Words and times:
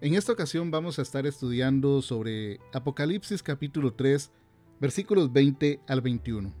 En 0.00 0.14
esta 0.14 0.30
ocasión 0.30 0.70
vamos 0.70 1.00
a 1.00 1.02
estar 1.02 1.26
estudiando 1.26 2.02
sobre 2.02 2.60
Apocalipsis 2.72 3.42
capítulo 3.42 3.92
3, 3.94 4.30
versículos 4.78 5.32
20 5.32 5.80
al 5.88 6.00
21. 6.00 6.54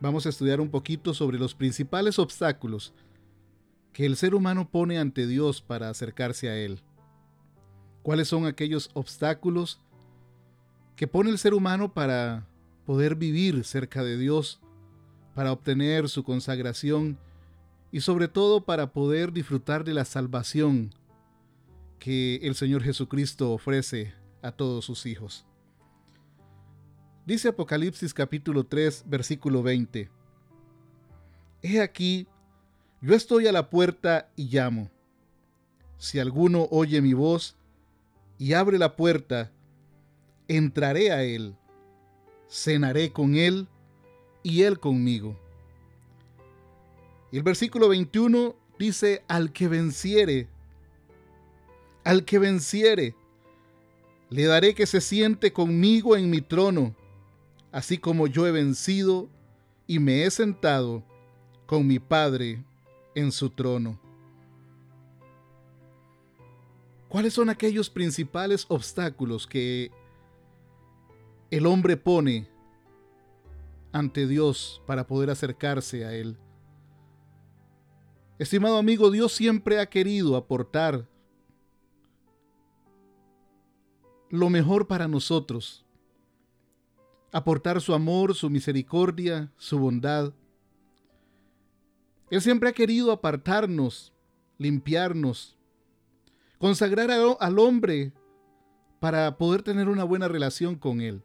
Vamos 0.00 0.24
a 0.24 0.30
estudiar 0.30 0.62
un 0.62 0.70
poquito 0.70 1.12
sobre 1.12 1.38
los 1.38 1.54
principales 1.54 2.18
obstáculos 2.18 2.94
que 3.92 4.06
el 4.06 4.16
ser 4.16 4.34
humano 4.34 4.70
pone 4.70 4.98
ante 4.98 5.26
Dios 5.26 5.60
para 5.60 5.90
acercarse 5.90 6.48
a 6.48 6.56
Él. 6.56 6.80
¿Cuáles 8.02 8.28
son 8.28 8.46
aquellos 8.46 8.88
obstáculos 8.94 9.78
que 10.96 11.06
pone 11.06 11.28
el 11.28 11.36
ser 11.36 11.52
humano 11.52 11.92
para 11.92 12.46
poder 12.86 13.14
vivir 13.14 13.62
cerca 13.62 14.02
de 14.02 14.16
Dios, 14.16 14.58
para 15.34 15.52
obtener 15.52 16.08
su 16.08 16.24
consagración 16.24 17.18
y 17.92 18.00
sobre 18.00 18.26
todo 18.26 18.64
para 18.64 18.90
poder 18.90 19.34
disfrutar 19.34 19.84
de 19.84 19.92
la 19.92 20.06
salvación 20.06 20.94
que 22.00 22.36
el 22.36 22.56
Señor 22.56 22.82
Jesucristo 22.82 23.52
ofrece 23.52 24.14
a 24.42 24.50
todos 24.50 24.86
sus 24.86 25.06
hijos. 25.06 25.46
Dice 27.26 27.48
Apocalipsis 27.48 28.12
capítulo 28.14 28.64
3 28.64 29.04
versículo 29.06 29.62
20. 29.62 30.10
He 31.62 31.80
aquí, 31.80 32.26
yo 33.02 33.14
estoy 33.14 33.46
a 33.46 33.52
la 33.52 33.68
puerta 33.68 34.30
y 34.34 34.48
llamo. 34.48 34.90
Si 35.98 36.18
alguno 36.18 36.66
oye 36.70 37.02
mi 37.02 37.12
voz 37.12 37.54
y 38.38 38.54
abre 38.54 38.78
la 38.78 38.96
puerta, 38.96 39.52
entraré 40.48 41.12
a 41.12 41.22
él, 41.22 41.54
cenaré 42.48 43.12
con 43.12 43.36
él 43.36 43.68
y 44.42 44.62
él 44.62 44.80
conmigo. 44.80 45.38
El 47.30 47.42
versículo 47.42 47.90
21 47.90 48.56
dice, 48.78 49.22
al 49.28 49.52
que 49.52 49.68
venciere, 49.68 50.48
al 52.04 52.24
que 52.24 52.38
venciere, 52.38 53.14
le 54.30 54.44
daré 54.44 54.74
que 54.74 54.86
se 54.86 55.00
siente 55.00 55.52
conmigo 55.52 56.16
en 56.16 56.30
mi 56.30 56.40
trono, 56.40 56.94
así 57.72 57.98
como 57.98 58.26
yo 58.26 58.46
he 58.46 58.52
vencido 58.52 59.28
y 59.86 59.98
me 59.98 60.24
he 60.24 60.30
sentado 60.30 61.02
con 61.66 61.86
mi 61.86 61.98
Padre 61.98 62.64
en 63.14 63.32
su 63.32 63.50
trono. 63.50 63.98
¿Cuáles 67.08 67.34
son 67.34 67.50
aquellos 67.50 67.90
principales 67.90 68.66
obstáculos 68.68 69.46
que 69.46 69.90
el 71.50 71.66
hombre 71.66 71.96
pone 71.96 72.48
ante 73.90 74.28
Dios 74.28 74.80
para 74.86 75.08
poder 75.08 75.30
acercarse 75.30 76.04
a 76.04 76.14
Él? 76.14 76.36
Estimado 78.38 78.78
amigo, 78.78 79.10
Dios 79.10 79.32
siempre 79.32 79.80
ha 79.80 79.86
querido 79.86 80.36
aportar 80.36 81.06
lo 84.30 84.48
mejor 84.48 84.86
para 84.86 85.08
nosotros. 85.08 85.84
Aportar 87.32 87.80
su 87.80 87.94
amor, 87.94 88.34
su 88.34 88.48
misericordia, 88.48 89.52
su 89.56 89.78
bondad. 89.78 90.32
Él 92.30 92.40
siempre 92.40 92.68
ha 92.68 92.72
querido 92.72 93.12
apartarnos, 93.12 94.12
limpiarnos, 94.58 95.56
consagrar 96.58 97.10
al 97.10 97.58
hombre 97.58 98.12
para 99.00 99.36
poder 99.36 99.62
tener 99.62 99.88
una 99.88 100.04
buena 100.04 100.28
relación 100.28 100.76
con 100.76 101.00
Él. 101.00 101.22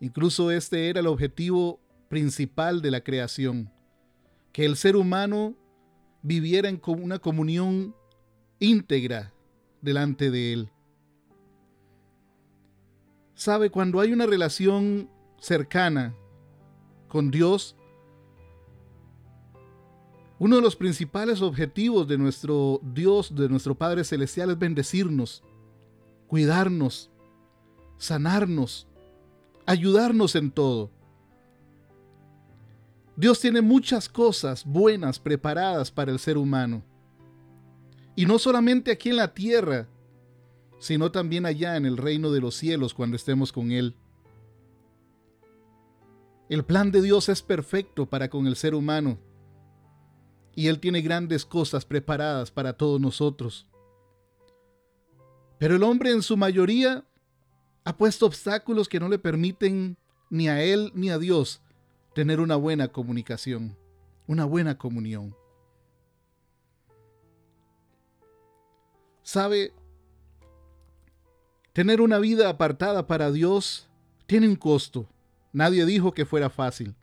Incluso 0.00 0.50
este 0.50 0.88
era 0.88 1.00
el 1.00 1.06
objetivo 1.06 1.80
principal 2.08 2.80
de 2.80 2.90
la 2.90 3.02
creación, 3.02 3.72
que 4.52 4.64
el 4.64 4.76
ser 4.76 4.96
humano 4.96 5.54
viviera 6.22 6.68
en 6.68 6.80
una 6.86 7.18
comunión 7.18 7.94
íntegra 8.58 9.32
delante 9.82 10.30
de 10.30 10.52
Él. 10.52 10.70
Sabe, 13.36 13.68
cuando 13.70 14.00
hay 14.00 14.14
una 14.14 14.24
relación 14.24 15.10
cercana 15.38 16.16
con 17.06 17.30
Dios, 17.30 17.76
uno 20.38 20.56
de 20.56 20.62
los 20.62 20.74
principales 20.74 21.42
objetivos 21.42 22.08
de 22.08 22.16
nuestro 22.16 22.80
Dios, 22.82 23.34
de 23.34 23.50
nuestro 23.50 23.74
Padre 23.74 24.04
Celestial, 24.04 24.50
es 24.52 24.58
bendecirnos, 24.58 25.44
cuidarnos, 26.28 27.10
sanarnos, 27.98 28.88
ayudarnos 29.66 30.34
en 30.34 30.50
todo. 30.50 30.90
Dios 33.16 33.38
tiene 33.38 33.60
muchas 33.60 34.08
cosas 34.08 34.64
buenas 34.64 35.18
preparadas 35.18 35.90
para 35.90 36.10
el 36.10 36.18
ser 36.18 36.38
humano. 36.38 36.82
Y 38.14 38.24
no 38.24 38.38
solamente 38.38 38.90
aquí 38.90 39.10
en 39.10 39.16
la 39.16 39.34
tierra, 39.34 39.88
sino 40.78 41.10
también 41.10 41.46
allá 41.46 41.76
en 41.76 41.86
el 41.86 41.96
reino 41.96 42.30
de 42.30 42.40
los 42.40 42.54
cielos 42.54 42.94
cuando 42.94 43.16
estemos 43.16 43.52
con 43.52 43.72
Él. 43.72 43.96
El 46.48 46.64
plan 46.64 46.90
de 46.92 47.02
Dios 47.02 47.28
es 47.28 47.42
perfecto 47.42 48.06
para 48.06 48.30
con 48.30 48.46
el 48.46 48.56
ser 48.56 48.74
humano 48.74 49.18
y 50.54 50.68
Él 50.68 50.80
tiene 50.80 51.02
grandes 51.02 51.44
cosas 51.44 51.84
preparadas 51.84 52.50
para 52.50 52.74
todos 52.74 53.00
nosotros. 53.00 53.66
Pero 55.58 55.76
el 55.76 55.82
hombre 55.82 56.10
en 56.10 56.22
su 56.22 56.36
mayoría 56.36 57.04
ha 57.84 57.96
puesto 57.96 58.26
obstáculos 58.26 58.88
que 58.88 59.00
no 59.00 59.08
le 59.08 59.18
permiten 59.18 59.96
ni 60.30 60.48
a 60.48 60.62
Él 60.62 60.92
ni 60.94 61.10
a 61.10 61.18
Dios 61.18 61.62
tener 62.14 62.40
una 62.40 62.56
buena 62.56 62.88
comunicación, 62.88 63.76
una 64.26 64.44
buena 64.44 64.78
comunión. 64.78 65.36
¿Sabe? 69.22 69.72
Tener 71.76 72.00
una 72.00 72.18
vida 72.18 72.48
apartada 72.48 73.06
para 73.06 73.30
Dios 73.30 73.86
tiene 74.24 74.48
un 74.48 74.56
costo. 74.56 75.06
Nadie 75.52 75.84
dijo 75.84 76.14
que 76.14 76.24
fuera 76.24 76.48
fácil. 76.48 76.94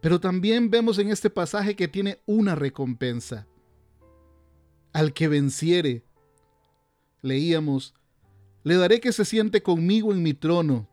Pero 0.00 0.20
también 0.20 0.70
vemos 0.70 1.00
en 1.00 1.10
este 1.10 1.28
pasaje 1.28 1.74
que 1.74 1.88
tiene 1.88 2.20
una 2.26 2.54
recompensa. 2.54 3.44
Al 4.92 5.12
que 5.12 5.26
venciere, 5.26 6.04
leíamos, 7.22 7.92
le 8.62 8.76
daré 8.76 9.00
que 9.00 9.10
se 9.10 9.24
siente 9.24 9.64
conmigo 9.64 10.12
en 10.12 10.22
mi 10.22 10.32
trono. 10.32 10.88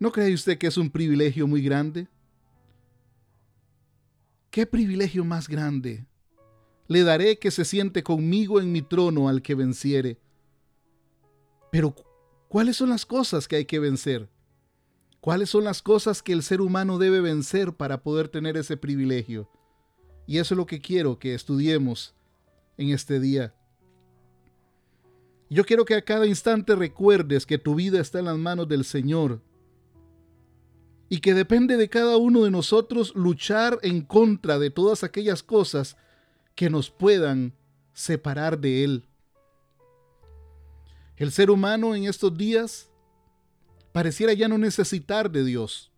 ¿No 0.00 0.10
cree 0.10 0.34
usted 0.34 0.58
que 0.58 0.66
es 0.66 0.76
un 0.76 0.90
privilegio 0.90 1.46
muy 1.46 1.62
grande? 1.62 2.08
¿Qué 4.50 4.66
privilegio 4.66 5.24
más 5.24 5.46
grande 5.46 6.04
le 6.88 7.02
daré 7.02 7.38
que 7.38 7.50
se 7.50 7.64
siente 7.64 8.02
conmigo 8.02 8.60
en 8.60 8.72
mi 8.72 8.82
trono 8.82 9.28
al 9.28 9.42
que 9.42 9.54
venciere. 9.54 10.18
Pero, 11.70 11.94
¿cuáles 12.48 12.76
son 12.76 12.90
las 12.90 13.06
cosas 13.06 13.48
que 13.48 13.56
hay 13.56 13.64
que 13.64 13.78
vencer? 13.78 14.28
¿Cuáles 15.20 15.50
son 15.50 15.64
las 15.64 15.82
cosas 15.82 16.22
que 16.22 16.32
el 16.32 16.42
ser 16.42 16.60
humano 16.60 16.98
debe 16.98 17.20
vencer 17.20 17.72
para 17.72 18.02
poder 18.02 18.28
tener 18.28 18.56
ese 18.56 18.76
privilegio? 18.76 19.48
Y 20.26 20.38
eso 20.38 20.54
es 20.54 20.58
lo 20.58 20.66
que 20.66 20.80
quiero 20.80 21.18
que 21.18 21.34
estudiemos 21.34 22.14
en 22.76 22.90
este 22.90 23.20
día. 23.20 23.54
Yo 25.50 25.64
quiero 25.64 25.84
que 25.84 25.94
a 25.94 26.02
cada 26.02 26.26
instante 26.26 26.74
recuerdes 26.74 27.46
que 27.46 27.58
tu 27.58 27.74
vida 27.74 28.00
está 28.00 28.18
en 28.18 28.26
las 28.26 28.38
manos 28.38 28.68
del 28.68 28.84
Señor 28.84 29.40
y 31.08 31.20
que 31.20 31.34
depende 31.34 31.76
de 31.76 31.88
cada 31.88 32.16
uno 32.16 32.44
de 32.44 32.50
nosotros 32.50 33.14
luchar 33.14 33.78
en 33.82 34.02
contra 34.02 34.58
de 34.58 34.70
todas 34.70 35.04
aquellas 35.04 35.42
cosas 35.42 35.96
que 36.54 36.70
nos 36.70 36.90
puedan 36.90 37.52
separar 37.92 38.58
de 38.58 38.84
Él. 38.84 39.08
El 41.16 41.30
ser 41.30 41.50
humano 41.50 41.94
en 41.94 42.04
estos 42.04 42.36
días 42.36 42.90
pareciera 43.92 44.32
ya 44.32 44.48
no 44.48 44.58
necesitar 44.58 45.30
de 45.30 45.44
Dios. 45.44 45.92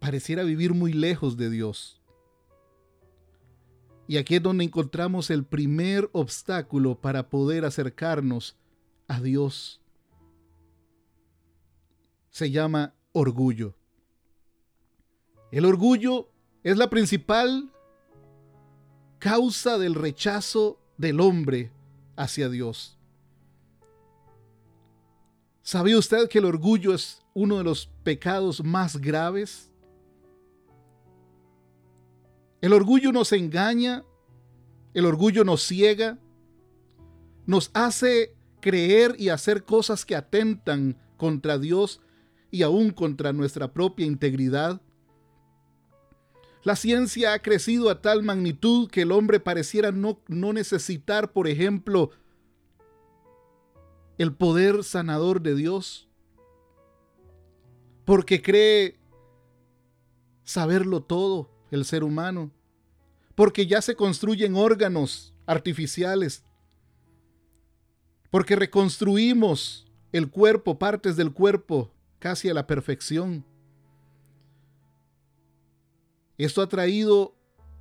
Pareciera 0.00 0.42
vivir 0.42 0.74
muy 0.74 0.92
lejos 0.92 1.36
de 1.36 1.50
Dios. 1.50 2.00
Y 4.08 4.16
aquí 4.16 4.36
es 4.36 4.42
donde 4.42 4.64
encontramos 4.64 5.30
el 5.30 5.44
primer 5.44 6.10
obstáculo 6.12 7.00
para 7.00 7.28
poder 7.28 7.64
acercarnos 7.64 8.56
a 9.06 9.20
Dios. 9.20 9.80
Se 12.30 12.50
llama 12.50 12.94
orgullo. 13.12 13.76
El 15.52 15.64
orgullo 15.64 16.28
es 16.64 16.76
la 16.76 16.90
principal 16.90 17.70
causa 19.20 19.78
del 19.78 19.94
rechazo 19.94 20.80
del 20.96 21.20
hombre 21.20 21.70
hacia 22.16 22.48
Dios. 22.48 22.98
¿Sabía 25.62 25.98
usted 25.98 26.28
que 26.28 26.38
el 26.38 26.46
orgullo 26.46 26.94
es 26.94 27.22
uno 27.34 27.58
de 27.58 27.64
los 27.64 27.86
pecados 28.02 28.64
más 28.64 28.96
graves? 28.96 29.70
El 32.60 32.72
orgullo 32.72 33.12
nos 33.12 33.32
engaña, 33.32 34.04
el 34.94 35.06
orgullo 35.06 35.44
nos 35.44 35.62
ciega, 35.62 36.18
nos 37.46 37.70
hace 37.74 38.34
creer 38.60 39.14
y 39.18 39.28
hacer 39.28 39.64
cosas 39.64 40.04
que 40.04 40.16
atentan 40.16 40.98
contra 41.16 41.58
Dios 41.58 42.00
y 42.50 42.62
aún 42.62 42.90
contra 42.90 43.32
nuestra 43.32 43.72
propia 43.72 44.06
integridad. 44.06 44.80
La 46.62 46.76
ciencia 46.76 47.32
ha 47.32 47.38
crecido 47.40 47.88
a 47.88 48.02
tal 48.02 48.22
magnitud 48.22 48.90
que 48.90 49.02
el 49.02 49.12
hombre 49.12 49.40
pareciera 49.40 49.92
no, 49.92 50.20
no 50.28 50.52
necesitar, 50.52 51.32
por 51.32 51.48
ejemplo, 51.48 52.10
el 54.18 54.34
poder 54.34 54.84
sanador 54.84 55.40
de 55.40 55.54
Dios, 55.54 56.08
porque 58.04 58.42
cree 58.42 58.98
saberlo 60.44 61.02
todo 61.02 61.50
el 61.70 61.86
ser 61.86 62.04
humano, 62.04 62.50
porque 63.34 63.66
ya 63.66 63.80
se 63.80 63.94
construyen 63.94 64.56
órganos 64.56 65.32
artificiales, 65.46 66.44
porque 68.30 68.56
reconstruimos 68.56 69.86
el 70.12 70.28
cuerpo, 70.28 70.78
partes 70.78 71.16
del 71.16 71.32
cuerpo, 71.32 71.90
casi 72.18 72.50
a 72.50 72.54
la 72.54 72.66
perfección. 72.66 73.44
Esto 76.44 76.62
ha 76.62 76.68
traído 76.70 77.36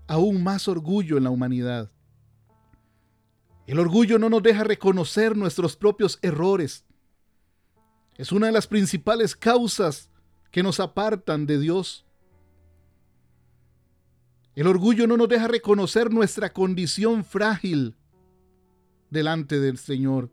aún 0.05 0.43
más 0.43 0.67
orgullo 0.67 1.15
en 1.15 1.23
la 1.23 1.29
humanidad. 1.29 1.89
El 3.67 3.79
orgullo 3.79 4.19
no 4.19 4.29
nos 4.29 4.43
deja 4.43 4.65
reconocer 4.65 5.37
nuestros 5.37 5.77
propios 5.77 6.19
errores. 6.21 6.83
Es 8.17 8.33
una 8.33 8.47
de 8.47 8.51
las 8.51 8.67
principales 8.67 9.33
causas 9.33 10.09
que 10.51 10.61
nos 10.61 10.81
apartan 10.81 11.45
de 11.45 11.57
Dios. 11.57 12.05
El 14.55 14.67
orgullo 14.67 15.07
no 15.07 15.15
nos 15.15 15.29
deja 15.29 15.47
reconocer 15.47 16.11
nuestra 16.11 16.51
condición 16.51 17.23
frágil 17.23 17.95
delante 19.09 19.61
del 19.61 19.77
Señor. 19.77 20.31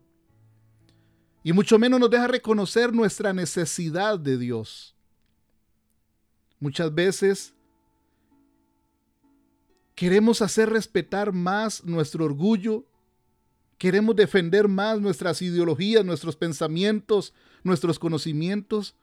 Y 1.44 1.52
mucho 1.52 1.78
menos 1.78 2.00
nos 2.00 2.10
deja 2.10 2.26
reconocer 2.26 2.92
nuestra 2.92 3.32
necesidad 3.32 4.18
de 4.18 4.36
Dios. 4.36 4.96
Muchas 6.58 6.92
veces 6.92 7.55
Queremos 9.96 10.42
hacer 10.42 10.68
respetar 10.68 11.32
más 11.32 11.82
nuestro 11.82 12.26
orgullo. 12.26 12.84
Queremos 13.78 14.14
defender 14.14 14.68
más 14.68 15.00
nuestras 15.00 15.40
ideologías, 15.40 16.04
nuestros 16.04 16.36
pensamientos, 16.36 17.32
nuestros 17.64 17.98
conocimientos 17.98 18.94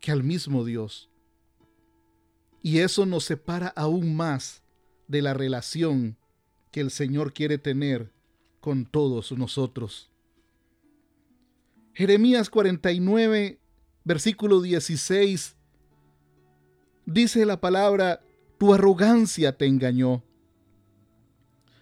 que 0.00 0.10
al 0.10 0.24
mismo 0.24 0.64
Dios. 0.64 1.10
Y 2.62 2.78
eso 2.78 3.04
nos 3.04 3.24
separa 3.24 3.68
aún 3.76 4.16
más 4.16 4.62
de 5.08 5.20
la 5.20 5.34
relación 5.34 6.16
que 6.70 6.80
el 6.80 6.90
Señor 6.90 7.34
quiere 7.34 7.58
tener 7.58 8.10
con 8.60 8.86
todos 8.86 9.30
nosotros. 9.32 10.10
Jeremías 11.92 12.48
49, 12.48 13.58
versículo 14.04 14.62
16, 14.62 15.54
dice 17.04 17.44
la 17.44 17.60
palabra, 17.60 18.22
tu 18.58 18.74
arrogancia 18.74 19.56
te 19.56 19.66
engañó. 19.66 20.22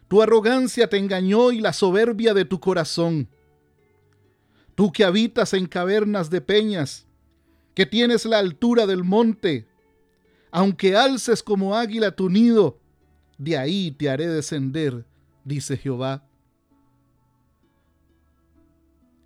Tu 0.09 0.23
arrogancia 0.23 0.89
te 0.89 0.99
engañó 0.99 1.51
y 1.51 1.61
la 1.61 1.73
soberbia 1.73 2.35
de 2.35 2.45
tu 2.45 2.61
corazón. 2.61 3.29
Tú 4.75 4.93
que 4.93 5.05
habitas 5.05 5.55
en 5.55 5.67
cavernas 5.67 6.31
de 6.31 6.41
peñas, 6.43 7.07
que 7.75 7.87
tienes 7.87 8.25
la 8.25 8.39
altura 8.39 8.87
del 8.87 9.05
monte, 9.05 9.67
aunque 10.51 10.97
alces 10.97 11.43
como 11.43 11.75
águila 11.75 12.13
tu 12.13 12.29
nido, 12.29 12.79
de 13.39 13.57
ahí 13.57 13.91
te 13.91 14.09
haré 14.09 14.29
descender, 14.29 15.07
dice 15.45 15.77
Jehová. 15.77 16.27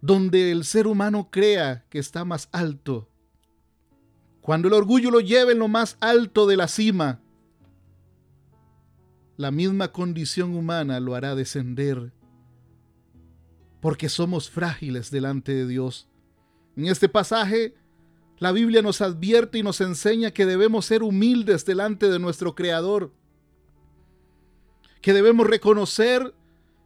Donde 0.00 0.50
el 0.50 0.64
ser 0.64 0.86
humano 0.86 1.28
crea 1.30 1.84
que 1.90 1.98
está 1.98 2.24
más 2.24 2.48
alto, 2.52 3.08
cuando 4.40 4.68
el 4.68 4.74
orgullo 4.74 5.10
lo 5.10 5.20
lleve 5.20 5.52
en 5.52 5.58
lo 5.58 5.68
más 5.68 5.98
alto 6.00 6.46
de 6.46 6.56
la 6.56 6.66
cima, 6.66 7.19
la 9.40 9.50
misma 9.50 9.90
condición 9.90 10.54
humana 10.54 11.00
lo 11.00 11.14
hará 11.14 11.34
descender, 11.34 12.12
porque 13.80 14.10
somos 14.10 14.50
frágiles 14.50 15.10
delante 15.10 15.54
de 15.54 15.66
Dios. 15.66 16.10
En 16.76 16.88
este 16.88 17.08
pasaje, 17.08 17.74
la 18.36 18.52
Biblia 18.52 18.82
nos 18.82 19.00
advierte 19.00 19.56
y 19.56 19.62
nos 19.62 19.80
enseña 19.80 20.30
que 20.30 20.44
debemos 20.44 20.84
ser 20.84 21.02
humildes 21.02 21.64
delante 21.64 22.10
de 22.10 22.18
nuestro 22.18 22.54
Creador, 22.54 23.14
que 25.00 25.14
debemos 25.14 25.46
reconocer 25.46 26.34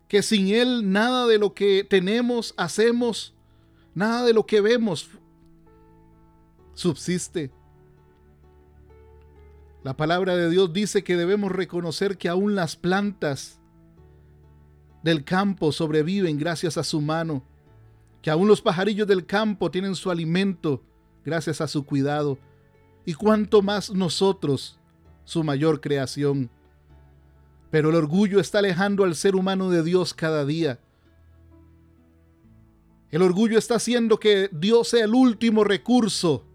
que 0.07 0.23
sin 0.23 0.47
Él 0.47 0.93
nada 0.93 1.27
de 1.27 1.39
lo 1.39 1.55
que 1.55 1.83
tenemos, 1.83 2.55
hacemos, 2.57 3.35
nada 3.97 4.25
de 4.25 4.33
lo 4.33 4.47
que 4.47 4.61
vemos 4.61 5.11
subsiste. 6.75 7.51
La 9.85 9.95
palabra 9.99 10.35
de 10.35 10.49
Dios 10.49 10.73
dice 10.73 11.05
que 11.05 11.15
debemos 11.15 11.53
reconocer 11.53 12.17
que 12.17 12.31
aún 12.31 12.55
las 12.55 12.75
plantas 12.75 13.61
del 15.03 15.25
campo 15.25 15.73
sobreviven 15.73 16.39
gracias 16.39 16.79
a 16.79 16.85
su 16.85 17.03
mano, 17.03 17.45
que 18.23 18.31
aún 18.31 18.49
los 18.49 18.63
pajarillos 18.63 19.07
del 19.07 19.27
campo 19.27 19.71
tienen 19.71 19.95
su 19.95 20.11
alimento 20.11 20.83
gracias 21.23 21.61
a 21.61 21.69
su 21.69 21.85
cuidado, 21.85 22.39
y 23.05 23.13
cuanto 23.13 23.61
más 23.61 23.91
nosotros, 23.93 24.81
su 25.25 25.45
mayor 25.45 25.83
creación. 25.83 26.49
Pero 27.71 27.91
el 27.91 27.97
orgullo 27.97 28.41
está 28.41 28.61
alejando 28.61 29.05
al 29.05 29.15
ser 29.15 29.37
humano 29.37 29.69
de 29.69 29.83
Dios 29.83 30.15
cada 30.15 30.47
día. 30.47 30.81
El 33.11 33.21
orgullo 33.21 33.59
está 33.59 33.75
haciendo 33.75 34.19
que 34.19 34.49
Dios 34.51 34.89
sea 34.89 35.05
el 35.05 35.15
último 35.15 35.63
recurso 35.63 36.47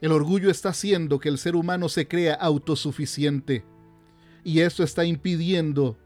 el 0.00 0.12
orgullo 0.12 0.50
está 0.50 0.70
haciendo 0.70 1.18
que 1.20 1.28
el 1.28 1.38
ser 1.38 1.54
humano 1.54 1.88
se 1.88 2.08
crea 2.08 2.34
autosuficiente 2.34 3.64
y 4.44 4.60
eso 4.60 4.82
está 4.82 5.04
impidiendo 5.04 5.98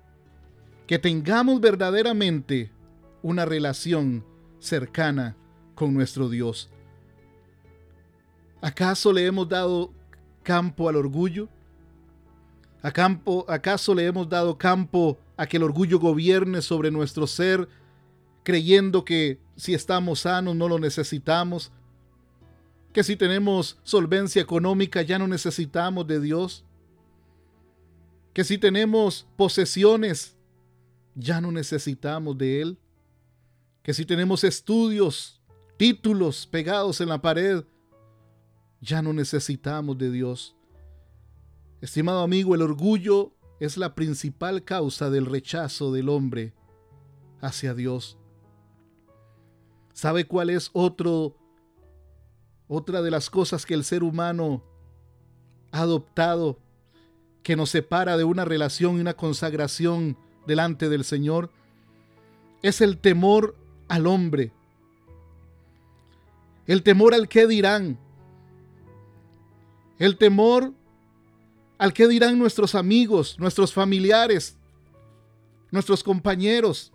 que 0.87 0.99
tengamos 0.99 1.61
verdaderamente 1.61 2.71
una 3.23 3.45
relación 3.45 4.25
cercana 4.59 5.37
con 5.75 5.95
nuestro 5.95 6.29
Dios. 6.29 6.69
¿Acaso 8.61 9.13
le 9.13 9.27
hemos 9.27 9.49
dado 9.49 9.93
campo 10.43 10.89
al 10.89 10.97
orgullo? 10.97 11.49
¿Acaso 12.83 13.95
le 13.95 14.07
hemos 14.07 14.29
dado 14.29 14.59
campo 14.59 15.19
a 15.37 15.47
que 15.47 15.57
el 15.57 15.63
orgullo 15.63 15.99
gobierne 15.99 16.61
sobre 16.61 16.91
nuestro 16.91 17.27
ser, 17.27 17.69
creyendo 18.43 19.05
que 19.05 19.39
si 19.57 19.73
estamos 19.73 20.21
sanos 20.21 20.55
no 20.55 20.69
lo 20.69 20.79
necesitamos? 20.79 21.73
Que 22.95 23.03
si 23.03 23.17
tenemos 23.17 23.77
solvencia 23.83 24.41
económica 24.41 25.03
ya 25.03 25.19
no 25.19 25.27
necesitamos 25.27 26.07
de 26.07 26.21
Dios, 26.21 26.65
que 28.33 28.45
si 28.45 28.57
tenemos 28.57 29.27
posesiones 29.37 30.37
ya 31.17 31.41
no 31.41 31.51
necesitamos 31.51 32.39
de 32.39 32.63
Él, 32.63 32.79
que 33.83 33.93
si 33.95 34.07
tenemos 34.07 34.45
estudios, 34.45 35.43
títulos 35.77 36.47
pegados 36.47 37.01
en 37.01 37.09
la 37.09 37.21
pared, 37.21 37.65
ya 38.81 39.03
no 39.03 39.13
necesitamos 39.13 39.99
de 39.99 40.13
Dios. 40.13 40.55
Estimado 41.81 42.23
amigo, 42.23 42.55
el 42.55 42.63
orgullo 42.63 43.35
es 43.59 43.77
la 43.77 43.97
principal 43.97 44.63
causa 44.63 45.11
del 45.11 45.27
rechazo 45.27 45.93
del 45.93 46.09
hombre 46.09 46.55
hacia 47.41 47.75
Dios. 47.75 48.19
¿Sabe 49.93 50.27
cuál 50.27 50.51
es 50.51 50.71
otro 50.73 51.37
otra 52.75 53.03
de 53.03 53.11
las 53.11 53.31
cosas 53.31 53.67
que 53.67 53.75
el 53.75 53.85
ser 53.85 54.03
humano 54.03 54.63
ha 55.71 55.83
adoptado 55.83 56.59
que 57.43 57.57
nos 57.57 57.71
separa 57.71 58.17
de 58.17 58.25
una 58.25 58.45
relación 58.45 58.97
y 58.97 59.01
una 59.01 59.15
consagración 59.15 60.17
delante 60.47 60.89
del 60.89 61.05
Señor 61.05 61.51
es 62.63 62.81
el 62.81 62.99
temor 62.99 63.55
al 63.89 64.07
hombre. 64.07 64.53
El 66.67 66.83
temor 66.83 67.15
al 67.15 67.29
que 67.29 67.47
dirán. 67.47 67.99
El 69.99 70.17
temor 70.17 70.73
al 71.77 71.93
que 71.93 72.09
dirán 72.09 72.39
nuestros 72.39 72.75
amigos, 72.75 73.39
nuestros 73.39 73.73
familiares, 73.73 74.57
nuestros 75.71 76.03
compañeros. 76.03 76.93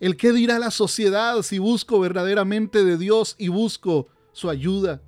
El 0.00 0.16
que 0.16 0.32
dirá 0.32 0.58
la 0.58 0.72
sociedad 0.72 1.40
si 1.42 1.60
busco 1.60 2.00
verdaderamente 2.00 2.84
de 2.84 2.98
Dios 2.98 3.36
y 3.38 3.48
busco 3.48 4.08
su 4.32 4.50
ayuda. 4.50 5.02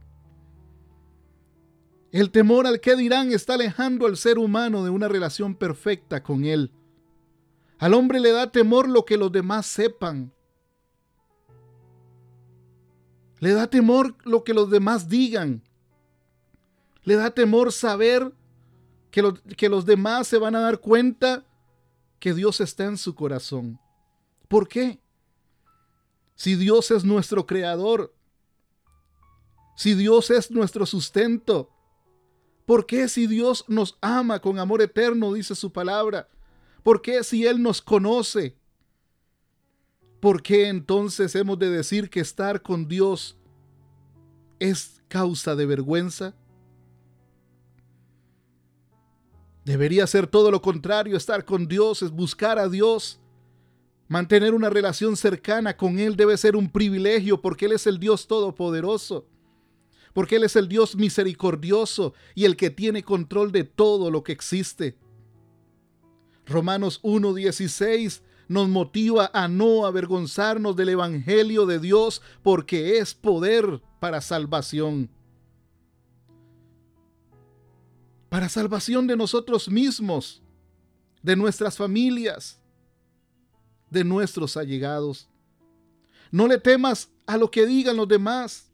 El 2.12 2.30
temor 2.30 2.66
al 2.66 2.80
que 2.80 2.94
dirán 2.94 3.32
está 3.32 3.54
alejando 3.54 4.06
al 4.06 4.16
ser 4.16 4.38
humano 4.38 4.84
de 4.84 4.90
una 4.90 5.08
relación 5.08 5.56
perfecta 5.56 6.22
con 6.22 6.44
Él. 6.44 6.70
Al 7.78 7.94
hombre 7.94 8.20
le 8.20 8.30
da 8.30 8.52
temor 8.52 8.88
lo 8.88 9.04
que 9.04 9.16
los 9.16 9.32
demás 9.32 9.66
sepan. 9.66 10.32
Le 13.40 13.52
da 13.52 13.66
temor 13.66 14.16
lo 14.24 14.44
que 14.44 14.54
los 14.54 14.70
demás 14.70 15.08
digan. 15.08 15.62
Le 17.02 17.16
da 17.16 17.32
temor 17.32 17.72
saber 17.72 18.32
que, 19.10 19.34
que 19.56 19.68
los 19.68 19.84
demás 19.84 20.28
se 20.28 20.38
van 20.38 20.54
a 20.54 20.60
dar 20.60 20.78
cuenta 20.78 21.44
que 22.20 22.32
Dios 22.32 22.60
está 22.60 22.84
en 22.84 22.96
su 22.96 23.14
corazón. 23.14 23.78
¿Por 24.48 24.68
qué? 24.68 25.00
Si 26.36 26.54
Dios 26.54 26.90
es 26.90 27.04
nuestro 27.04 27.46
creador, 27.46 28.14
Si 29.74 29.94
Dios 29.94 30.30
es 30.30 30.50
nuestro 30.50 30.86
sustento. 30.86 31.70
¿Por 32.66 32.86
qué 32.86 33.08
si 33.08 33.26
Dios 33.26 33.64
nos 33.68 33.98
ama 34.00 34.40
con 34.40 34.58
amor 34.58 34.80
eterno, 34.80 35.32
dice 35.32 35.54
su 35.54 35.72
palabra? 35.72 36.28
¿Por 36.82 37.02
qué 37.02 37.22
si 37.22 37.46
Él 37.46 37.62
nos 37.62 37.82
conoce? 37.82 38.56
¿Por 40.20 40.42
qué 40.42 40.68
entonces 40.68 41.34
hemos 41.34 41.58
de 41.58 41.68
decir 41.68 42.08
que 42.08 42.20
estar 42.20 42.62
con 42.62 42.88
Dios 42.88 43.36
es 44.58 45.02
causa 45.08 45.54
de 45.54 45.66
vergüenza? 45.66 46.34
Debería 49.64 50.06
ser 50.06 50.26
todo 50.26 50.50
lo 50.50 50.60
contrario, 50.60 51.16
estar 51.16 51.44
con 51.44 51.66
Dios 51.66 52.02
es 52.02 52.10
buscar 52.10 52.58
a 52.58 52.68
Dios. 52.68 53.20
Mantener 54.08 54.54
una 54.54 54.68
relación 54.68 55.16
cercana 55.16 55.76
con 55.76 55.98
Él 55.98 56.16
debe 56.16 56.36
ser 56.36 56.56
un 56.56 56.70
privilegio 56.70 57.40
porque 57.40 57.66
Él 57.66 57.72
es 57.72 57.86
el 57.86 57.98
Dios 57.98 58.26
todopoderoso, 58.26 59.26
porque 60.14 60.36
Él 60.36 60.44
es 60.44 60.56
el 60.56 60.68
Dios 60.68 60.96
misericordioso 60.96 62.14
y 62.34 62.46
el 62.46 62.56
que 62.56 62.70
tiene 62.70 63.02
control 63.02 63.52
de 63.52 63.64
todo 63.64 64.10
lo 64.10 64.24
que 64.24 64.32
existe. 64.32 64.96
Romanos 66.46 67.02
1.16 67.02 68.22
nos 68.48 68.68
motiva 68.68 69.30
a 69.34 69.48
no 69.48 69.86
avergonzarnos 69.86 70.76
del 70.76 70.90
Evangelio 70.90 71.66
de 71.66 71.78
Dios 71.78 72.22
porque 72.42 72.98
es 72.98 73.14
poder 73.14 73.82
para 74.00 74.20
salvación. 74.20 75.10
Para 78.28 78.48
salvación 78.48 79.06
de 79.06 79.16
nosotros 79.16 79.68
mismos, 79.68 80.42
de 81.22 81.36
nuestras 81.36 81.76
familias, 81.76 82.60
de 83.90 84.04
nuestros 84.04 84.56
allegados. 84.56 85.28
No 86.30 86.46
le 86.46 86.58
temas 86.58 87.10
a 87.26 87.36
lo 87.36 87.50
que 87.50 87.64
digan 87.64 87.96
los 87.96 88.08
demás. 88.08 88.73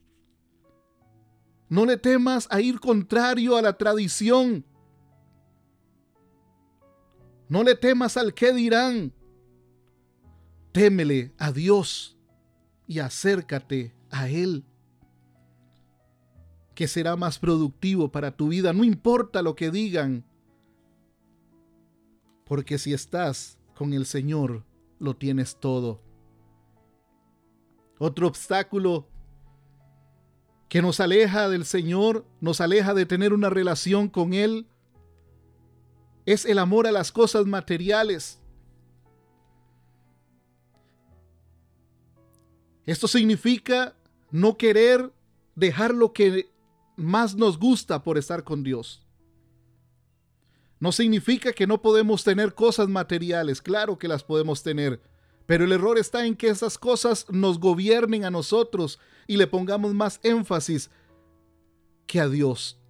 No 1.71 1.87
le 1.87 1.97
temas 1.97 2.49
a 2.51 2.61
ir 2.61 2.81
contrario 2.81 3.57
a 3.57 3.63
la 3.63 3.79
tradición. 3.79 4.67
No 7.49 7.63
le 7.63 7.77
temas 7.77 8.17
al 8.17 8.35
que 8.35 8.53
dirán. 8.53 9.15
Témele 10.73 11.33
a 11.39 11.53
Dios 11.53 12.19
y 12.87 12.99
acércate 12.99 13.95
a 14.11 14.29
Él, 14.29 14.65
que 16.75 16.89
será 16.89 17.15
más 17.17 17.39
productivo 17.39 18.11
para 18.11 18.37
tu 18.37 18.49
vida, 18.49 18.73
no 18.73 18.83
importa 18.83 19.43
lo 19.43 19.55
que 19.55 19.71
digan, 19.71 20.25
porque 22.45 22.79
si 22.79 22.93
estás 22.93 23.59
con 23.77 23.93
el 23.93 24.07
Señor, 24.07 24.65
lo 24.99 25.17
tienes 25.17 25.59
todo. 25.59 26.03
Otro 27.99 28.29
obstáculo 28.29 29.10
que 30.71 30.81
nos 30.83 31.01
aleja 31.01 31.49
del 31.49 31.65
Señor, 31.65 32.25
nos 32.41 32.61
aleja 32.61 32.95
de 32.95 33.05
tener 33.05 33.33
una 33.33 33.51
relación 33.51 34.09
con 34.09 34.33
Él, 34.33 34.69
es 36.27 36.45
el 36.47 36.61
amor 36.61 36.87
a 36.87 36.93
las 36.93 37.11
cosas 37.11 37.45
materiales. 37.45 38.41
Esto 42.87 43.09
significa 43.09 43.97
no 44.31 44.57
querer 44.57 45.13
dejar 45.57 45.93
lo 45.93 46.13
que 46.13 46.49
más 46.95 47.35
nos 47.35 47.59
gusta 47.59 48.05
por 48.05 48.17
estar 48.17 48.45
con 48.45 48.63
Dios. 48.63 49.05
No 50.79 50.93
significa 50.93 51.53
que 51.53 51.67
no 51.67 51.83
podemos 51.83 52.23
tener 52.23 52.55
cosas 52.55 52.89
materiales, 52.89 53.61
claro 53.61 53.99
que 53.99 54.07
las 54.07 54.23
podemos 54.23 54.63
tener, 54.63 55.03
pero 55.47 55.65
el 55.65 55.73
error 55.73 55.99
está 55.99 56.27
en 56.27 56.37
que 56.37 56.47
esas 56.47 56.79
cosas 56.79 57.27
nos 57.29 57.59
gobiernen 57.59 58.25
a 58.25 58.31
nosotros 58.31 59.01
y 59.31 59.37
le 59.37 59.47
pongamos 59.47 59.95
más 59.95 60.19
énfasis 60.25 60.91
que 62.09 62.19
a 62.19 62.29
Dios. 62.29 62.81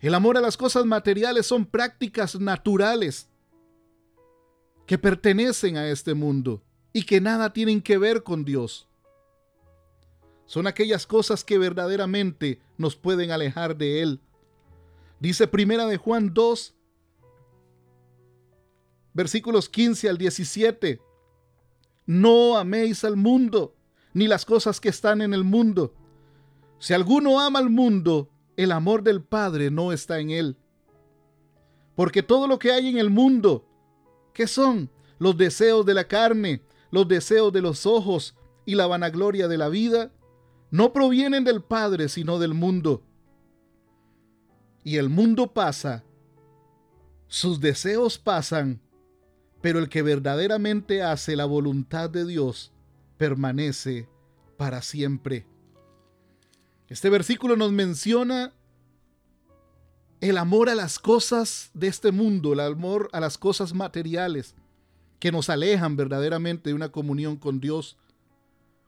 El 0.00 0.12
amor 0.12 0.36
a 0.36 0.42
las 0.42 0.58
cosas 0.58 0.84
materiales 0.84 1.46
son 1.46 1.64
prácticas 1.64 2.38
naturales 2.38 3.26
que 4.84 4.98
pertenecen 4.98 5.78
a 5.78 5.88
este 5.88 6.12
mundo 6.12 6.62
y 6.92 7.04
que 7.04 7.22
nada 7.22 7.54
tienen 7.54 7.80
que 7.80 7.96
ver 7.96 8.22
con 8.22 8.44
Dios. 8.44 8.86
Son 10.44 10.66
aquellas 10.66 11.06
cosas 11.06 11.42
que 11.42 11.56
verdaderamente 11.56 12.60
nos 12.76 12.96
pueden 12.96 13.30
alejar 13.30 13.78
de 13.78 14.02
Él. 14.02 14.20
Dice 15.20 15.46
Primera 15.46 15.86
de 15.86 15.96
Juan 15.96 16.34
2, 16.34 16.74
versículos 19.14 19.70
15 19.70 20.10
al 20.10 20.18
17. 20.18 21.00
No 22.04 22.58
améis 22.58 23.04
al 23.04 23.16
mundo, 23.16 23.74
ni 24.14 24.26
las 24.26 24.44
cosas 24.44 24.80
que 24.80 24.88
están 24.88 25.20
en 25.20 25.34
el 25.34 25.44
mundo. 25.44 25.94
Si 26.78 26.94
alguno 26.94 27.40
ama 27.40 27.58
al 27.58 27.70
mundo, 27.70 28.30
el 28.56 28.72
amor 28.72 29.02
del 29.02 29.22
Padre 29.22 29.70
no 29.70 29.92
está 29.92 30.20
en 30.20 30.30
él. 30.30 30.56
Porque 31.94 32.22
todo 32.22 32.46
lo 32.46 32.58
que 32.58 32.72
hay 32.72 32.88
en 32.88 32.98
el 32.98 33.10
mundo, 33.10 33.66
¿qué 34.32 34.46
son? 34.46 34.90
Los 35.18 35.36
deseos 35.36 35.84
de 35.84 35.94
la 35.94 36.06
carne, 36.06 36.62
los 36.90 37.08
deseos 37.08 37.52
de 37.52 37.60
los 37.60 37.86
ojos 37.86 38.36
y 38.64 38.74
la 38.76 38.86
vanagloria 38.86 39.48
de 39.48 39.58
la 39.58 39.68
vida, 39.68 40.12
no 40.70 40.92
provienen 40.92 41.44
del 41.44 41.62
Padre, 41.62 42.08
sino 42.08 42.38
del 42.38 42.54
mundo. 42.54 43.02
Y 44.84 44.96
el 44.96 45.08
mundo 45.08 45.52
pasa, 45.52 46.04
sus 47.26 47.60
deseos 47.60 48.18
pasan, 48.18 48.80
pero 49.60 49.78
el 49.78 49.88
que 49.88 50.02
verdaderamente 50.02 51.02
hace 51.02 51.36
la 51.36 51.44
voluntad 51.44 52.08
de 52.08 52.24
Dios 52.24 52.72
permanece 53.18 54.08
para 54.56 54.80
siempre. 54.80 55.46
Este 56.88 57.10
versículo 57.10 57.56
nos 57.56 57.72
menciona 57.72 58.54
el 60.20 60.38
amor 60.38 60.68
a 60.68 60.74
las 60.74 60.98
cosas 60.98 61.70
de 61.74 61.88
este 61.88 62.12
mundo, 62.12 62.52
el 62.54 62.60
amor 62.60 63.08
a 63.12 63.20
las 63.20 63.36
cosas 63.36 63.74
materiales 63.74 64.54
que 65.20 65.30
nos 65.30 65.50
alejan 65.50 65.96
verdaderamente 65.96 66.70
de 66.70 66.74
una 66.74 66.90
comunión 66.90 67.36
con 67.36 67.60
Dios, 67.60 67.98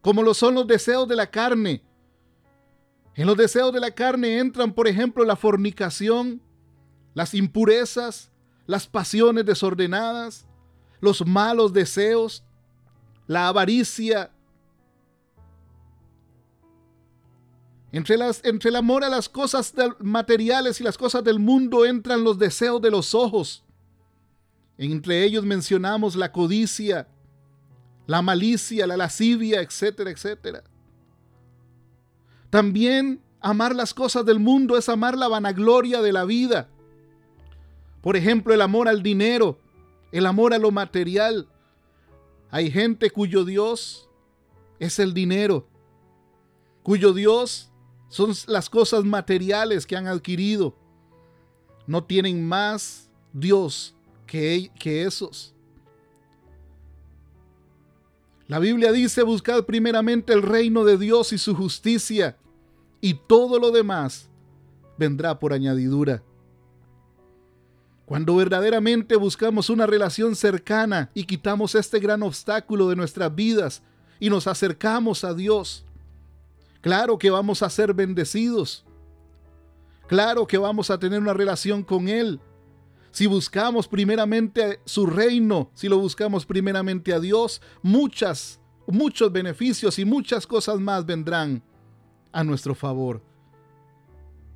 como 0.01 0.23
lo 0.23 0.33
son 0.35 0.55
los 0.55 0.67
deseos 0.67 1.07
de 1.09 1.17
la 1.17 1.31
carne. 1.31 1.83
En 3.15 3.27
los 3.27 3.37
deseos 3.37 3.73
de 3.73 3.81
la 3.81 3.91
carne 3.91 4.39
entran, 4.39 4.73
por 4.73 4.89
ejemplo, 4.89 5.25
la 5.25 5.37
fornicación, 5.37 6.41
las 7.15 7.35
impurezas, 7.35 8.31
las 8.67 8.87
pasiones 8.87 9.45
desordenadas, 9.45 10.47
los 11.01 11.27
malos 11.27 11.73
deseos, 11.73 12.45
la 13.31 13.47
avaricia, 13.47 14.29
Entre, 17.93 18.17
las, 18.17 18.45
entre 18.45 18.71
el 18.71 18.77
amor 18.77 19.05
a 19.05 19.09
las 19.09 19.29
cosas 19.29 19.73
materiales 20.01 20.81
y 20.81 20.85
las 20.85 20.99
cosas 20.99 21.23
del 21.23 21.39
mundo 21.39 21.85
entran 21.85 22.25
los 22.25 22.41
deseos 22.41 22.83
de 22.83 22.91
los 22.91 23.15
ojos. 23.15 23.63
Entre 24.79 25.23
ellos 25.25 25.45
mencionamos 25.45 26.17
la 26.17 26.33
codicia, 26.33 27.07
la 28.09 28.21
malicia, 28.21 28.85
la 28.87 28.97
lascivia, 28.97 29.61
etcétera, 29.61 30.11
etcétera. 30.11 30.65
También 32.49 33.21
amar 33.41 33.77
las 33.77 33.95
cosas 33.95 34.27
del 34.27 34.41
mundo 34.41 34.77
es 34.77 34.89
amar 34.89 35.17
la 35.17 35.29
vanagloria 35.29 36.03
de 36.03 36.13
la 36.13 36.25
vida. 36.25 36.69
Por 38.03 38.17
ejemplo, 38.17 38.55
el 38.55 38.61
amor 38.61 38.89
al 38.89 39.05
dinero, 39.05 39.57
el 40.11 40.27
amor 40.27 40.53
a 40.53 40.59
lo 40.59 40.73
material. 40.73 41.49
Hay 42.51 42.71
gente 42.71 43.11
cuyo 43.11 43.45
Dios 43.45 44.09
es 44.79 44.99
el 44.99 45.15
dinero, 45.15 45.69
cuyo 46.83 47.13
Dios 47.13 47.71
son 48.09 48.33
las 48.47 48.69
cosas 48.69 49.05
materiales 49.05 49.87
que 49.87 49.97
han 49.97 50.09
adquirido. 50.09 50.75
No 51.87 52.03
tienen 52.05 52.47
más 52.47 53.09
Dios 53.33 53.95
que, 54.27 54.71
que 54.79 55.05
esos. 55.05 55.55
La 58.49 58.59
Biblia 58.59 58.91
dice, 58.91 59.23
buscad 59.23 59.65
primeramente 59.65 60.33
el 60.33 60.43
reino 60.43 60.85
de 60.85 60.99
Dios 60.99 61.33
y 61.33 61.39
su 61.39 61.55
justicia, 61.55 62.37
y 63.01 63.15
todo 63.15 63.61
lo 63.61 63.71
demás 63.71 64.29
vendrá 64.99 65.39
por 65.39 65.53
añadidura. 65.53 66.23
Cuando 68.11 68.35
verdaderamente 68.35 69.15
buscamos 69.15 69.71
una 69.71 69.87
relación 69.87 70.35
cercana 70.35 71.13
y 71.15 71.27
quitamos 71.27 71.77
este 71.77 72.01
gran 72.01 72.25
obstáculo 72.25 72.89
de 72.89 72.97
nuestras 72.97 73.33
vidas 73.33 73.85
y 74.19 74.31
nos 74.31 74.49
acercamos 74.49 75.23
a 75.23 75.33
Dios, 75.33 75.87
Claro 76.81 77.19
que 77.19 77.31
vamos 77.31 77.63
a 77.63 77.71
ser 77.71 77.95
bendecidos. 77.95 78.85
Claro 80.09 80.45
que 80.49 80.59
vamos 80.59 80.91
a 80.91 80.99
tener 80.99 81.21
una 81.21 81.35
relación 81.35 81.85
con 81.85 82.09
Él. 82.09 82.41
Si 83.13 83.29
buscamos 83.29 83.87
primeramente 83.87 84.81
su 84.87 85.07
reino, 85.07 85.71
si 85.75 85.89
lo 85.89 85.97
buscamos 85.97 86.45
primeramente 86.45 87.13
a 87.13 87.21
Dios, 87.21 87.63
muchas, 87.81 88.61
muchos 88.89 89.31
beneficios 89.31 90.01
y 90.01 90.05
muchas 90.05 90.49
cosas 90.49 90.81
más 90.81 91.07
vendrán 91.07 91.63
a 92.33 92.43
nuestro 92.43 92.75
favor. 92.75 93.23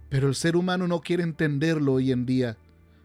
Pero 0.09 0.27
el 0.27 0.35
ser 0.35 0.57
humano 0.57 0.89
no 0.89 1.01
quiere 1.03 1.23
entenderlo 1.23 1.93
hoy 1.93 2.11
en 2.11 2.27
día. 2.27 2.59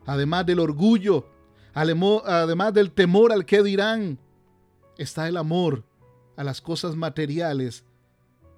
Además 0.06 0.46
del 0.46 0.60
orgullo, 0.60 1.27
además 1.74 2.74
del 2.74 2.91
temor 2.91 3.32
al 3.32 3.46
que 3.46 3.63
dirán, 3.63 4.18
está 4.98 5.27
el 5.27 5.38
amor 5.38 5.84
a 6.36 6.44
las 6.44 6.62
cosas 6.62 6.96
materiales 6.96 7.86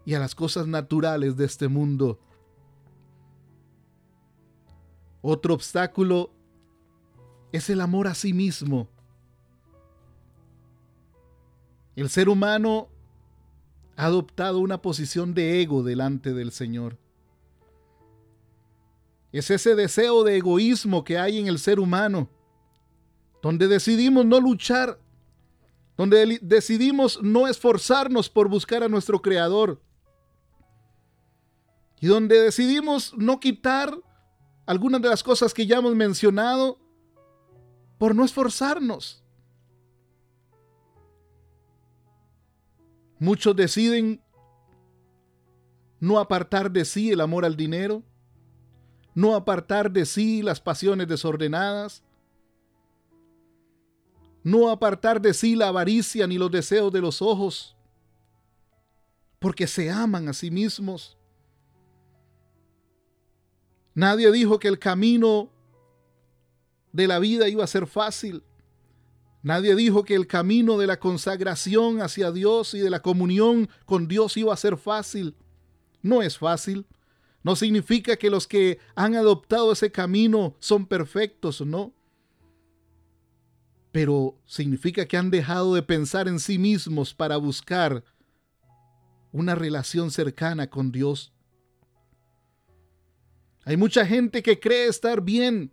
y 0.06 0.14
a 0.14 0.20
las 0.20 0.36
cosas 0.36 0.68
naturales 0.68 1.38
de 1.38 1.46
este 1.46 1.68
mundo. 1.68 2.20
Otro 5.22 5.54
obstáculo 5.54 6.32
es 7.52 7.70
el 7.70 7.82
amor 7.82 8.08
a 8.08 8.16
sí 8.16 8.34
mismo. 8.34 8.88
El 11.96 12.10
ser 12.10 12.30
humano 12.30 12.88
ha 13.98 14.06
adoptado 14.06 14.60
una 14.60 14.82
posición 14.82 15.34
de 15.34 15.62
ego 15.62 15.84
delante 15.84 16.34
del 16.34 16.52
Señor. 16.52 16.98
Es 19.32 19.50
ese 19.50 19.76
deseo 19.76 20.24
de 20.24 20.38
egoísmo 20.38 21.04
que 21.04 21.18
hay 21.18 21.40
en 21.40 21.48
el 21.48 21.58
ser 21.58 21.80
humano, 21.80 22.30
donde 23.42 23.68
decidimos 23.68 24.26
no 24.26 24.40
luchar, 24.40 25.00
donde 25.98 26.40
decidimos 26.42 27.22
no 27.22 27.48
esforzarnos 27.48 28.30
por 28.30 28.50
buscar 28.50 28.84
a 28.84 28.90
nuestro 28.90 29.22
Creador, 29.22 29.82
y 32.02 32.08
donde 32.08 32.42
decidimos 32.42 33.14
no 33.16 33.40
quitar 33.40 33.96
algunas 34.66 35.02
de 35.02 35.10
las 35.10 35.24
cosas 35.24 35.54
que 35.54 35.68
ya 35.68 35.78
hemos 35.78 35.96
mencionado 35.96 36.80
por 37.98 38.16
no 38.16 38.26
esforzarnos. 38.26 39.24
Muchos 43.20 43.56
deciden 43.56 44.20
no 46.00 46.18
apartar 46.18 46.72
de 46.72 46.84
sí 46.86 47.12
el 47.12 47.22
amor 47.22 47.46
al 47.46 47.56
dinero, 47.56 48.02
no 49.14 49.36
apartar 49.36 49.92
de 49.92 50.06
sí 50.06 50.42
las 50.42 50.60
pasiones 50.60 51.08
desordenadas, 51.08 52.04
no 54.44 54.70
apartar 54.70 55.22
de 55.22 55.34
sí 55.34 55.56
la 55.56 55.68
avaricia 55.68 56.26
ni 56.28 56.38
los 56.38 56.52
deseos 56.52 56.92
de 56.92 57.02
los 57.02 57.22
ojos, 57.22 57.76
porque 59.40 59.68
se 59.68 59.90
aman 59.90 60.28
a 60.28 60.34
sí 60.34 60.52
mismos. 60.52 61.18
Nadie 63.94 64.32
dijo 64.32 64.60
que 64.60 64.68
el 64.68 64.80
camino 64.80 65.50
de 66.92 67.08
la 67.08 67.20
vida 67.20 67.50
iba 67.50 67.64
a 67.64 67.68
ser 67.68 67.88
fácil. 67.88 68.44
Nadie 69.44 69.76
dijo 69.76 70.04
que 70.04 70.16
el 70.16 70.28
camino 70.28 70.78
de 70.78 70.88
la 70.88 71.00
consagración 71.00 72.02
hacia 72.02 72.32
Dios 72.32 72.74
y 72.74 72.80
de 72.80 72.90
la 72.90 73.02
comunión 73.02 73.70
con 73.86 74.08
Dios 74.08 74.38
iba 74.38 74.54
a 74.54 74.58
ser 74.58 74.78
fácil. 74.78 75.36
No 76.02 76.22
es 76.22 76.38
fácil. 76.38 76.86
No 77.44 77.56
significa 77.56 78.18
que 78.18 78.30
los 78.30 78.48
que 78.48 78.80
han 78.96 79.16
adoptado 79.16 79.72
ese 79.72 79.92
camino 79.92 80.56
son 80.60 80.86
perfectos, 80.86 81.62
no. 81.62 81.94
Pero 83.92 84.38
significa 84.46 85.06
que 85.06 85.18
han 85.18 85.32
dejado 85.32 85.74
de 85.76 85.82
pensar 85.82 86.28
en 86.28 86.40
sí 86.40 86.58
mismos 86.58 87.14
para 87.14 87.38
buscar 87.38 88.04
una 89.32 89.56
relación 89.56 90.12
cercana 90.12 90.70
con 90.70 90.92
Dios. 90.92 91.34
Hay 93.66 93.78
mucha 93.78 94.06
gente 94.06 94.42
que 94.42 94.60
cree 94.60 94.88
estar 94.88 95.22
bien 95.22 95.72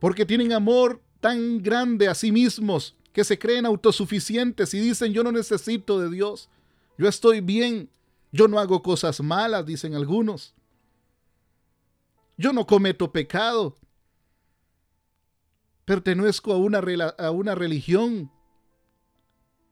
porque 0.00 0.26
tienen 0.26 0.52
amor 0.52 1.02
tan 1.20 1.62
grande 1.62 2.08
a 2.08 2.14
sí 2.14 2.30
mismos 2.30 2.96
que 3.12 3.24
se 3.24 3.38
creen 3.38 3.64
autosuficientes 3.64 4.74
y 4.74 4.80
dicen 4.80 5.12
yo 5.12 5.22
no 5.22 5.32
necesito 5.32 6.00
de 6.00 6.10
Dios, 6.10 6.50
yo 6.98 7.08
estoy 7.08 7.40
bien, 7.40 7.88
yo 8.34 8.48
no 8.48 8.58
hago 8.58 8.82
cosas 8.82 9.20
malas, 9.20 9.64
dicen 9.64 9.94
algunos. 9.94 10.56
Yo 12.36 12.52
no 12.52 12.66
cometo 12.66 13.12
pecado. 13.12 13.76
Pertenezco 15.84 16.52
a 16.52 16.56
una, 16.56 16.80
a 17.16 17.30
una 17.30 17.54
religión. 17.54 18.32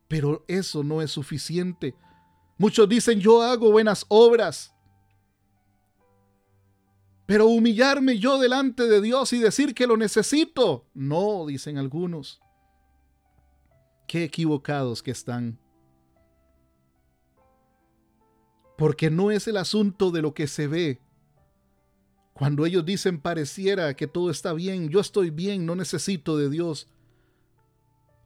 Pero 0.06 0.44
eso 0.46 0.84
no 0.84 1.02
es 1.02 1.10
suficiente. 1.10 1.96
Muchos 2.56 2.88
dicen 2.88 3.18
yo 3.18 3.42
hago 3.42 3.72
buenas 3.72 4.06
obras. 4.06 4.72
Pero 7.26 7.46
humillarme 7.46 8.20
yo 8.20 8.38
delante 8.38 8.86
de 8.86 9.00
Dios 9.00 9.32
y 9.32 9.40
decir 9.40 9.74
que 9.74 9.88
lo 9.88 9.96
necesito, 9.96 10.86
no, 10.94 11.46
dicen 11.46 11.78
algunos. 11.78 12.40
Qué 14.06 14.22
equivocados 14.22 15.02
que 15.02 15.10
están. 15.10 15.58
Porque 18.82 19.12
no 19.12 19.30
es 19.30 19.46
el 19.46 19.58
asunto 19.58 20.10
de 20.10 20.22
lo 20.22 20.34
que 20.34 20.48
se 20.48 20.66
ve. 20.66 21.00
Cuando 22.32 22.66
ellos 22.66 22.84
dicen 22.84 23.20
pareciera 23.20 23.94
que 23.94 24.08
todo 24.08 24.28
está 24.28 24.52
bien, 24.54 24.88
yo 24.88 24.98
estoy 24.98 25.30
bien, 25.30 25.64
no 25.66 25.76
necesito 25.76 26.36
de 26.36 26.50
Dios. 26.50 26.88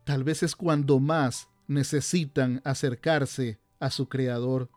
Tal 0.04 0.24
vez 0.24 0.42
es 0.42 0.56
cuando 0.56 0.98
más 0.98 1.50
necesitan 1.66 2.62
acercarse 2.64 3.60
a 3.80 3.90
su 3.90 4.08
Creador. 4.08 4.70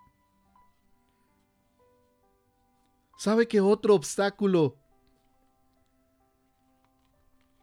¿Sabe 3.17 3.47
que 3.47 3.61
otro 3.61 3.95
obstáculo 3.95 4.75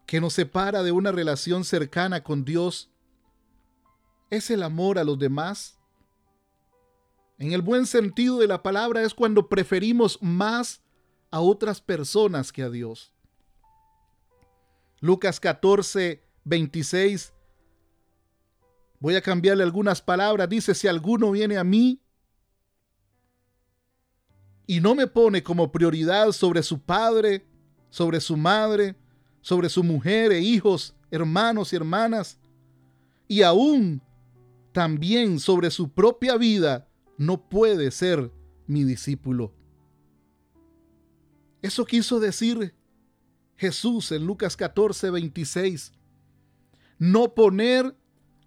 que 0.06 0.22
nos 0.22 0.32
separa 0.32 0.82
de 0.82 0.90
una 0.90 1.12
relación 1.12 1.64
cercana 1.64 2.22
con 2.22 2.46
Dios 2.46 2.90
es 4.30 4.50
el 4.50 4.62
amor 4.62 4.98
a 4.98 5.04
los 5.04 5.18
demás? 5.18 5.75
En 7.38 7.52
el 7.52 7.60
buen 7.62 7.86
sentido 7.86 8.38
de 8.38 8.46
la 8.46 8.62
palabra 8.62 9.02
es 9.02 9.12
cuando 9.12 9.48
preferimos 9.48 10.18
más 10.22 10.82
a 11.30 11.40
otras 11.40 11.80
personas 11.80 12.50
que 12.50 12.62
a 12.62 12.70
Dios. 12.70 13.12
Lucas 15.00 15.38
14, 15.38 16.22
26. 16.44 17.34
Voy 19.00 19.14
a 19.16 19.20
cambiarle 19.20 19.62
algunas 19.62 20.00
palabras. 20.00 20.48
Dice, 20.48 20.74
si 20.74 20.88
alguno 20.88 21.30
viene 21.30 21.58
a 21.58 21.64
mí 21.64 22.00
y 24.66 24.80
no 24.80 24.94
me 24.94 25.06
pone 25.06 25.42
como 25.42 25.70
prioridad 25.70 26.32
sobre 26.32 26.62
su 26.62 26.80
padre, 26.80 27.46
sobre 27.90 28.20
su 28.20 28.36
madre, 28.36 28.96
sobre 29.42 29.68
su 29.68 29.84
mujer 29.84 30.32
e 30.32 30.40
hijos, 30.40 30.94
hermanos 31.10 31.72
y 31.72 31.76
hermanas, 31.76 32.38
y 33.28 33.42
aún 33.42 34.02
también 34.72 35.38
sobre 35.38 35.70
su 35.70 35.92
propia 35.92 36.36
vida, 36.36 36.88
no 37.16 37.48
puede 37.48 37.90
ser 37.90 38.30
mi 38.66 38.84
discípulo. 38.84 39.52
Eso 41.62 41.84
quiso 41.84 42.20
decir 42.20 42.74
Jesús 43.56 44.12
en 44.12 44.26
Lucas 44.26 44.56
14, 44.56 45.10
26. 45.10 45.92
No 46.98 47.34
poner 47.34 47.96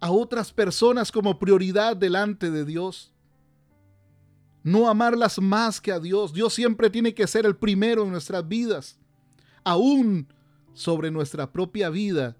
a 0.00 0.10
otras 0.10 0.52
personas 0.52 1.12
como 1.12 1.38
prioridad 1.38 1.96
delante 1.96 2.50
de 2.50 2.64
Dios 2.64 3.12
no 4.62 4.88
amarlas 4.88 5.38
más 5.38 5.80
que 5.80 5.92
a 5.92 6.00
Dios. 6.00 6.32
Dios 6.32 6.54
siempre 6.54 6.90
tiene 6.90 7.14
que 7.14 7.26
ser 7.26 7.46
el 7.46 7.56
primero 7.56 8.04
en 8.04 8.10
nuestras 8.10 8.46
vidas, 8.46 8.98
aún 9.64 10.28
sobre 10.72 11.10
nuestra 11.10 11.50
propia 11.50 11.90
vida, 11.90 12.36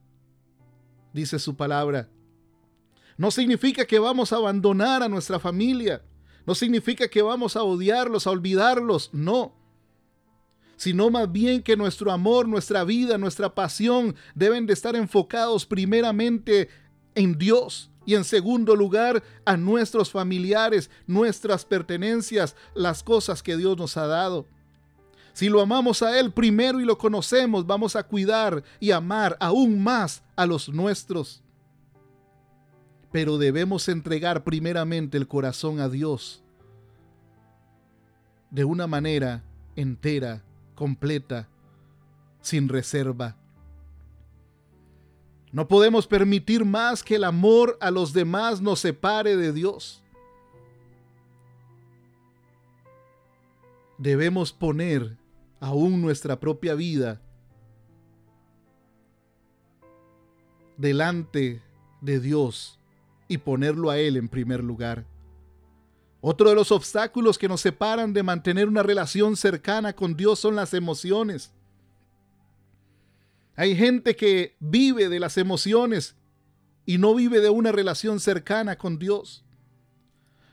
dice 1.13 1.39
su 1.39 1.57
palabra. 1.57 2.09
No 3.17 3.31
significa 3.31 3.85
que 3.85 3.99
vamos 3.99 4.33
a 4.33 4.37
abandonar 4.37 5.03
a 5.03 5.09
nuestra 5.09 5.39
familia, 5.39 6.03
no 6.51 6.57
significa 6.57 7.07
que 7.07 7.23
vamos 7.23 7.55
a 7.55 7.63
odiarlos, 7.63 8.27
a 8.27 8.31
olvidarlos, 8.33 9.11
no. 9.13 9.55
Sino 10.77 11.09
más 11.09 11.31
bien 11.31 11.63
que 11.63 11.77
nuestro 11.77 12.11
amor, 12.11 12.49
nuestra 12.49 12.83
vida, 12.83 13.19
nuestra 13.19 13.55
pasión 13.55 14.17
deben 14.35 14.67
de 14.67 14.73
estar 14.73 14.97
enfocados 14.97 15.65
primeramente 15.65 16.69
en 17.15 17.39
Dios 17.39 17.89
y 18.05 18.17
en 18.17 18.25
segundo 18.25 18.75
lugar 18.75 19.23
a 19.45 19.57
nuestros 19.57 20.11
familiares, 20.11 20.91
nuestras 21.07 21.65
pertenencias, 21.65 22.57
las 22.75 23.05
cosas 23.05 23.45
que 23.45 23.57
Dios 23.57 23.77
nos 23.77 23.97
ha 23.97 24.09
dado. 24.09 24.45
Si 25.33 25.49
lo 25.49 25.61
amamos 25.61 26.03
a 26.03 26.19
Él 26.19 26.33
primero 26.33 26.81
y 26.81 26.85
lo 26.85 26.99
conocemos, 26.99 27.65
vamos 27.65 27.95
a 27.95 28.03
cuidar 28.03 28.65
y 28.81 28.91
amar 28.91 29.37
aún 29.39 29.81
más 29.81 30.25
a 30.35 30.47
los 30.47 30.69
nuestros. 30.69 31.45
Pero 33.13 33.39
debemos 33.39 33.89
entregar 33.89 34.45
primeramente 34.45 35.17
el 35.17 35.27
corazón 35.27 35.81
a 35.81 35.89
Dios 35.89 36.43
de 38.51 38.65
una 38.65 38.87
manera 38.87 39.45
entera, 39.77 40.43
completa, 40.75 41.49
sin 42.41 42.69
reserva. 42.69 43.37
No 45.53 45.67
podemos 45.67 46.07
permitir 46.07 46.65
más 46.65 47.03
que 47.03 47.17
el 47.17 47.25
amor 47.25 47.77
a 47.81 47.91
los 47.91 48.13
demás 48.13 48.61
nos 48.61 48.81
separe 48.81 49.37
de 49.37 49.53
Dios. 49.53 50.03
Debemos 53.99 54.53
poner 54.53 55.19
aún 55.59 56.01
nuestra 56.01 56.39
propia 56.39 56.75
vida 56.75 57.21
delante 60.77 61.61
de 62.01 62.21
Dios 62.21 62.80
y 63.31 63.39
ponerlo 63.39 63.91
a 63.91 63.99
Él 63.99 64.17
en 64.17 64.29
primer 64.29 64.65
lugar. 64.65 65.07
Otro 66.21 66.49
de 66.49 66.57
los 66.57 66.73
obstáculos 66.73 67.39
que 67.39 67.47
nos 67.47 67.61
separan 67.61 68.13
de 68.13 68.25
mantener 68.25 68.67
una 68.69 68.83
relación 68.83 69.37
cercana 69.37 69.95
con 69.95 70.17
Dios 70.17 70.41
son 70.41 70.57
las 70.57 70.75
emociones. 70.75 71.53
Hay 73.55 73.77
gente 73.77 74.17
que 74.17 74.57
vive 74.59 75.09
de 75.09 75.21
las 75.21 75.39
emociones 75.39 76.17
y 76.85 76.99
no 76.99 77.15
vive 77.15 77.41
de 77.41 77.51
una 77.51 77.71
relación 77.71 78.19
cercana 78.19 78.77
con 78.77 78.99
Dios. 78.99 79.45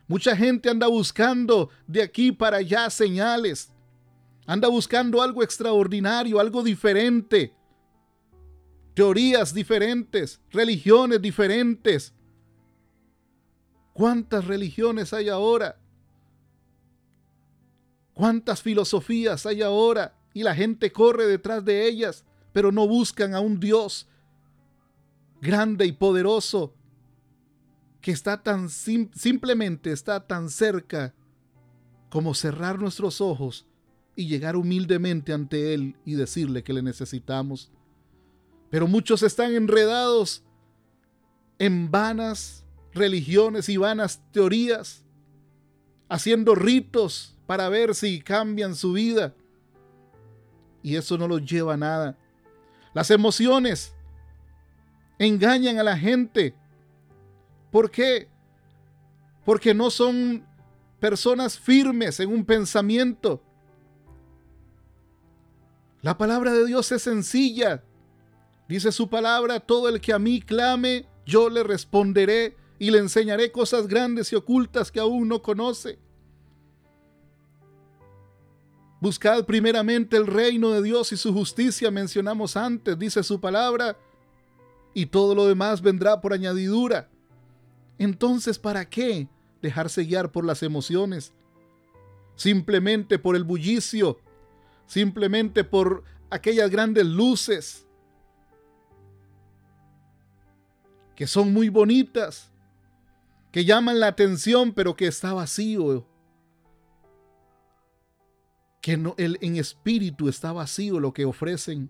Mucha 0.08 0.36
gente 0.38 0.70
anda 0.70 0.86
buscando 0.86 1.72
de 1.88 2.04
aquí 2.04 2.32
para 2.32 2.58
allá 2.58 2.92
señales. 2.92 3.72
Anda 4.46 4.68
buscando 4.68 5.24
algo 5.24 5.42
extraordinario, 5.42 6.40
algo 6.40 6.62
diferente. 6.62 7.56
Teorías 8.94 9.52
diferentes, 9.52 10.40
religiones 10.52 11.20
diferentes. 11.20 12.14
¿Cuántas 13.98 14.46
religiones 14.46 15.12
hay 15.12 15.28
ahora? 15.28 15.80
¿Cuántas 18.14 18.62
filosofías 18.62 19.48
hay 19.48 19.64
ahora? 19.64 20.16
Y 20.36 20.44
la 20.44 20.54
gente 20.54 20.92
corre 20.92 21.26
detrás 21.26 21.66
de 21.66 21.88
ellas, 21.88 22.24
pero 22.54 22.72
no 22.72 22.88
buscan 22.88 23.34
a 23.34 23.40
un 23.40 23.60
Dios 23.60 24.08
grande 25.42 25.88
y 25.88 25.94
poderoso 25.94 26.76
que 28.00 28.12
está 28.12 28.44
tan 28.44 28.70
simplemente 28.70 29.92
está 29.92 30.28
tan 30.28 30.52
cerca 30.52 31.16
como 32.12 32.36
cerrar 32.36 32.78
nuestros 32.78 33.20
ojos 33.20 33.66
y 34.16 34.28
llegar 34.28 34.58
humildemente 34.58 35.34
ante 35.34 35.74
Él 35.74 35.96
y 36.06 36.14
decirle 36.14 36.64
que 36.64 36.74
le 36.74 36.84
necesitamos. 36.84 37.72
Pero 38.70 38.88
muchos 38.88 39.24
están 39.24 39.56
enredados 39.56 40.44
en 41.58 41.90
vanas 41.90 42.64
religiones 42.94 43.70
y 43.70 43.78
vanas 43.78 44.22
teorías, 44.32 45.04
haciendo 46.10 46.56
ritos 46.56 47.36
para 47.46 47.70
ver 47.70 47.96
si 47.96 48.22
cambian 48.22 48.76
su 48.76 48.94
vida. 48.94 49.34
Y 50.84 50.96
eso 50.96 51.18
no 51.18 51.28
los 51.28 51.44
lleva 51.46 51.74
a 51.74 51.78
nada. 51.78 52.18
Las 52.94 53.12
emociones 53.12 53.94
engañan 55.20 55.80
a 55.80 55.84
la 55.84 55.98
gente. 55.98 56.56
¿Por 57.72 57.92
qué? 57.92 58.30
Porque 59.46 59.74
no 59.74 59.90
son 59.90 60.46
personas 61.00 61.60
firmes 61.60 62.20
en 62.20 62.30
un 62.30 62.46
pensamiento. 62.46 63.42
La 66.02 66.18
palabra 66.18 66.54
de 66.54 66.66
Dios 66.66 66.92
es 66.92 67.02
sencilla. 67.02 67.84
Dice 68.68 68.92
su 68.92 69.10
palabra, 69.10 69.60
todo 69.60 69.90
el 69.90 70.02
que 70.02 70.14
a 70.14 70.20
mí 70.20 70.42
clame, 70.42 71.06
yo 71.26 71.50
le 71.50 71.64
responderé 71.64 72.56
y 72.80 72.92
le 72.92 73.00
enseñaré 73.00 73.52
cosas 73.52 73.88
grandes 73.88 74.32
y 74.32 74.36
ocultas 74.36 74.92
que 74.92 75.00
aún 75.00 75.28
no 75.28 75.42
conoce. 75.42 76.00
Buscad 79.00 79.46
primeramente 79.46 80.18
el 80.18 80.26
reino 80.26 80.72
de 80.72 80.82
Dios 80.82 81.12
y 81.12 81.18
su 81.18 81.32
justicia, 81.32 81.92
mencionamos 81.92 82.58
antes, 82.58 82.98
dice 82.98 83.22
su 83.24 83.40
palabra, 83.40 83.98
y 84.94 85.06
todo 85.06 85.36
lo 85.36 85.48
demás 85.48 85.82
vendrá 85.82 86.20
por 86.20 86.34
añadidura. 86.34 87.10
Entonces, 88.00 88.58
¿para 88.58 88.90
qué 88.90 89.28
dejarse 89.62 90.04
guiar 90.04 90.32
por 90.32 90.46
las 90.46 90.64
emociones? 90.64 91.34
Simplemente 92.36 93.20
por 93.20 93.36
el 93.36 93.44
bullicio, 93.44 94.20
simplemente 94.88 95.64
por 95.64 96.04
aquellas 96.30 96.70
grandes 96.70 97.06
luces 97.06 97.88
que 101.16 101.26
son 101.26 101.52
muy 101.52 101.70
bonitas, 101.70 102.52
que 103.58 103.66
llaman 103.66 104.00
la 104.00 104.06
atención, 104.06 104.72
pero 104.72 104.96
que 104.96 105.08
está 105.08 105.34
vacío 105.34 106.06
que 108.82 108.98
no, 108.98 109.16
el, 109.18 109.40
en 109.42 109.56
espíritu 109.56 110.30
está 110.30 110.52
vacío 110.52 111.00
lo 111.00 111.12
que 111.12 111.26
ofrecen. 111.26 111.90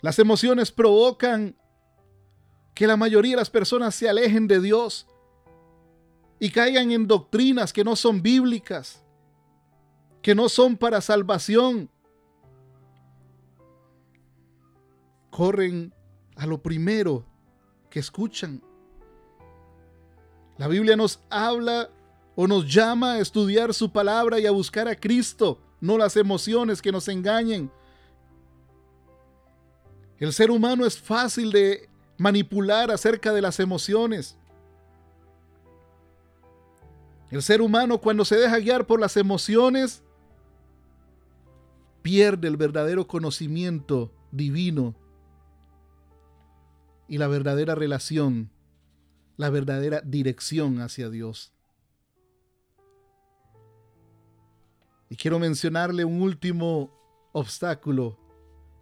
Las 0.00 0.18
emociones 0.18 0.72
provocan 0.72 1.56
que 2.74 2.88
la 2.88 2.96
mayoría 2.96 3.34
de 3.34 3.36
las 3.36 3.48
personas 3.48 3.94
se 3.94 4.08
alejen 4.08 4.48
de 4.48 4.60
Dios 4.60 5.06
y 6.40 6.50
caigan 6.50 6.90
en 6.90 7.06
doctrinas 7.06 7.72
que 7.72 7.84
no 7.84 7.94
son 7.94 8.22
bíblicas, 8.22 9.04
que 10.20 10.34
no 10.34 10.48
son 10.48 10.76
para 10.76 11.00
salvación. 11.00 11.88
Corren 15.30 15.94
a 16.34 16.44
lo 16.44 16.60
primero 16.60 17.24
que 17.88 18.00
escuchan. 18.00 18.60
La 20.58 20.68
Biblia 20.68 20.96
nos 20.96 21.20
habla 21.30 21.90
o 22.34 22.46
nos 22.46 22.72
llama 22.72 23.14
a 23.14 23.18
estudiar 23.18 23.74
su 23.74 23.90
palabra 23.90 24.38
y 24.38 24.46
a 24.46 24.50
buscar 24.50 24.88
a 24.88 24.96
Cristo, 24.96 25.58
no 25.80 25.98
las 25.98 26.16
emociones 26.16 26.80
que 26.80 26.92
nos 26.92 27.08
engañen. 27.08 27.70
El 30.18 30.32
ser 30.32 30.52
humano 30.52 30.86
es 30.86 30.98
fácil 30.98 31.50
de 31.50 31.88
manipular 32.16 32.92
acerca 32.92 33.32
de 33.32 33.42
las 33.42 33.58
emociones. 33.58 34.36
El 37.32 37.42
ser 37.42 37.60
humano 37.60 37.98
cuando 37.98 38.24
se 38.24 38.36
deja 38.36 38.58
guiar 38.58 38.86
por 38.86 39.00
las 39.00 39.16
emociones 39.16 40.04
pierde 42.02 42.46
el 42.46 42.56
verdadero 42.56 43.08
conocimiento 43.08 44.12
divino 44.30 44.94
y 47.08 47.18
la 47.18 47.26
verdadera 47.26 47.74
relación, 47.74 48.48
la 49.36 49.50
verdadera 49.50 50.00
dirección 50.00 50.80
hacia 50.80 51.10
Dios. 51.10 51.52
Y 55.08 55.16
quiero 55.16 55.38
mencionarle 55.38 56.04
un 56.04 56.22
último 56.22 56.90
obstáculo 57.32 58.18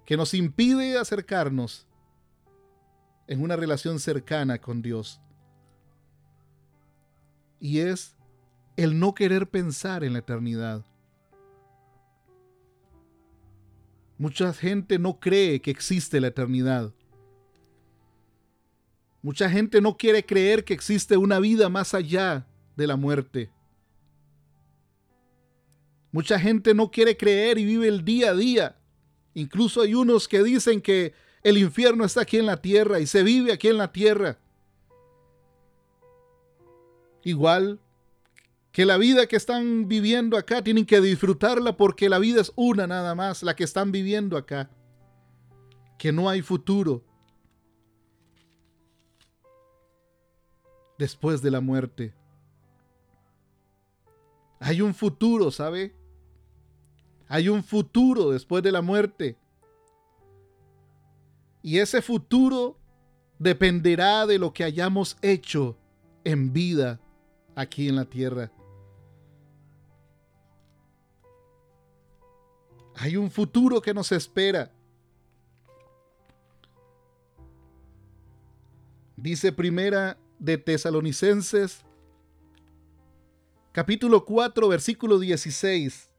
que 0.06 0.16
nos 0.16 0.34
impide 0.34 0.98
acercarnos 0.98 1.86
en 3.26 3.42
una 3.42 3.56
relación 3.56 3.98
cercana 4.00 4.60
con 4.60 4.82
Dios. 4.82 5.20
Y 7.60 7.80
es 7.80 8.16
el 8.76 8.98
no 8.98 9.14
querer 9.14 9.48
pensar 9.48 10.04
en 10.04 10.14
la 10.14 10.20
eternidad. 10.20 10.84
Mucha 14.18 14.52
gente 14.52 14.98
no 14.98 15.18
cree 15.18 15.60
que 15.60 15.70
existe 15.70 16.20
la 16.20 16.28
eternidad. 16.28 16.92
Mucha 19.22 19.50
gente 19.50 19.80
no 19.80 19.96
quiere 19.96 20.24
creer 20.24 20.64
que 20.64 20.72
existe 20.72 21.16
una 21.16 21.40
vida 21.40 21.68
más 21.68 21.92
allá 21.92 22.46
de 22.76 22.86
la 22.86 22.96
muerte. 22.96 23.50
Mucha 26.10 26.38
gente 26.40 26.74
no 26.74 26.90
quiere 26.90 27.16
creer 27.16 27.58
y 27.58 27.64
vive 27.64 27.88
el 27.88 28.04
día 28.04 28.30
a 28.30 28.34
día. 28.34 28.76
Incluso 29.34 29.82
hay 29.82 29.94
unos 29.94 30.26
que 30.26 30.42
dicen 30.42 30.80
que 30.80 31.12
el 31.42 31.58
infierno 31.58 32.04
está 32.04 32.22
aquí 32.22 32.38
en 32.38 32.46
la 32.46 32.60
tierra 32.60 32.98
y 32.98 33.06
se 33.06 33.22
vive 33.22 33.52
aquí 33.52 33.68
en 33.68 33.78
la 33.78 33.92
tierra. 33.92 34.38
Igual 37.22 37.78
que 38.72 38.86
la 38.86 38.96
vida 38.96 39.26
que 39.26 39.36
están 39.36 39.86
viviendo 39.86 40.36
acá 40.36 40.62
tienen 40.62 40.86
que 40.86 41.00
disfrutarla 41.00 41.76
porque 41.76 42.08
la 42.08 42.18
vida 42.18 42.40
es 42.40 42.52
una 42.56 42.86
nada 42.86 43.14
más, 43.14 43.42
la 43.42 43.54
que 43.54 43.64
están 43.64 43.92
viviendo 43.92 44.36
acá. 44.36 44.70
Que 45.98 46.12
no 46.12 46.28
hay 46.28 46.40
futuro 46.40 47.04
después 51.00 51.40
de 51.40 51.50
la 51.50 51.62
muerte. 51.62 52.12
Hay 54.60 54.82
un 54.82 54.92
futuro, 54.92 55.50
¿sabe? 55.50 55.96
Hay 57.26 57.48
un 57.48 57.64
futuro 57.64 58.30
después 58.30 58.62
de 58.62 58.70
la 58.70 58.82
muerte. 58.82 59.38
Y 61.62 61.78
ese 61.78 62.02
futuro 62.02 62.76
dependerá 63.38 64.26
de 64.26 64.38
lo 64.38 64.52
que 64.52 64.62
hayamos 64.62 65.16
hecho 65.22 65.78
en 66.22 66.52
vida 66.52 67.00
aquí 67.54 67.88
en 67.88 67.96
la 67.96 68.04
tierra. 68.04 68.52
Hay 72.96 73.16
un 73.16 73.30
futuro 73.30 73.80
que 73.80 73.94
nos 73.94 74.12
espera. 74.12 74.70
Dice 79.16 79.50
primera 79.50 80.18
de 80.40 80.56
Tesalonicenses, 80.56 81.84
capítulo 83.72 84.24
4, 84.24 84.68
versículo 84.68 85.18
16 85.18 86.10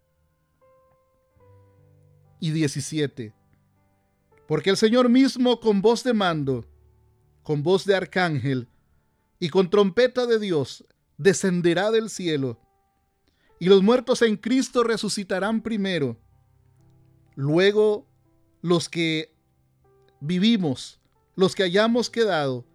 y 2.39 2.51
17. 2.51 3.33
Porque 4.47 4.69
el 4.69 4.77
Señor 4.77 5.09
mismo 5.09 5.59
con 5.59 5.81
voz 5.81 6.03
de 6.03 6.13
mando, 6.13 6.65
con 7.41 7.63
voz 7.63 7.83
de 7.85 7.95
arcángel 7.95 8.67
y 9.39 9.49
con 9.49 9.71
trompeta 9.71 10.27
de 10.27 10.39
Dios 10.39 10.85
descenderá 11.17 11.89
del 11.89 12.09
cielo, 12.09 12.59
y 13.59 13.69
los 13.69 13.81
muertos 13.81 14.21
en 14.21 14.37
Cristo 14.37 14.83
resucitarán 14.83 15.61
primero. 15.61 16.17
Luego 17.35 18.07
los 18.61 18.87
que 18.87 19.35
vivimos, 20.19 20.99
los 21.35 21.55
que 21.55 21.63
hayamos 21.63 22.09
quedado, 22.09 22.65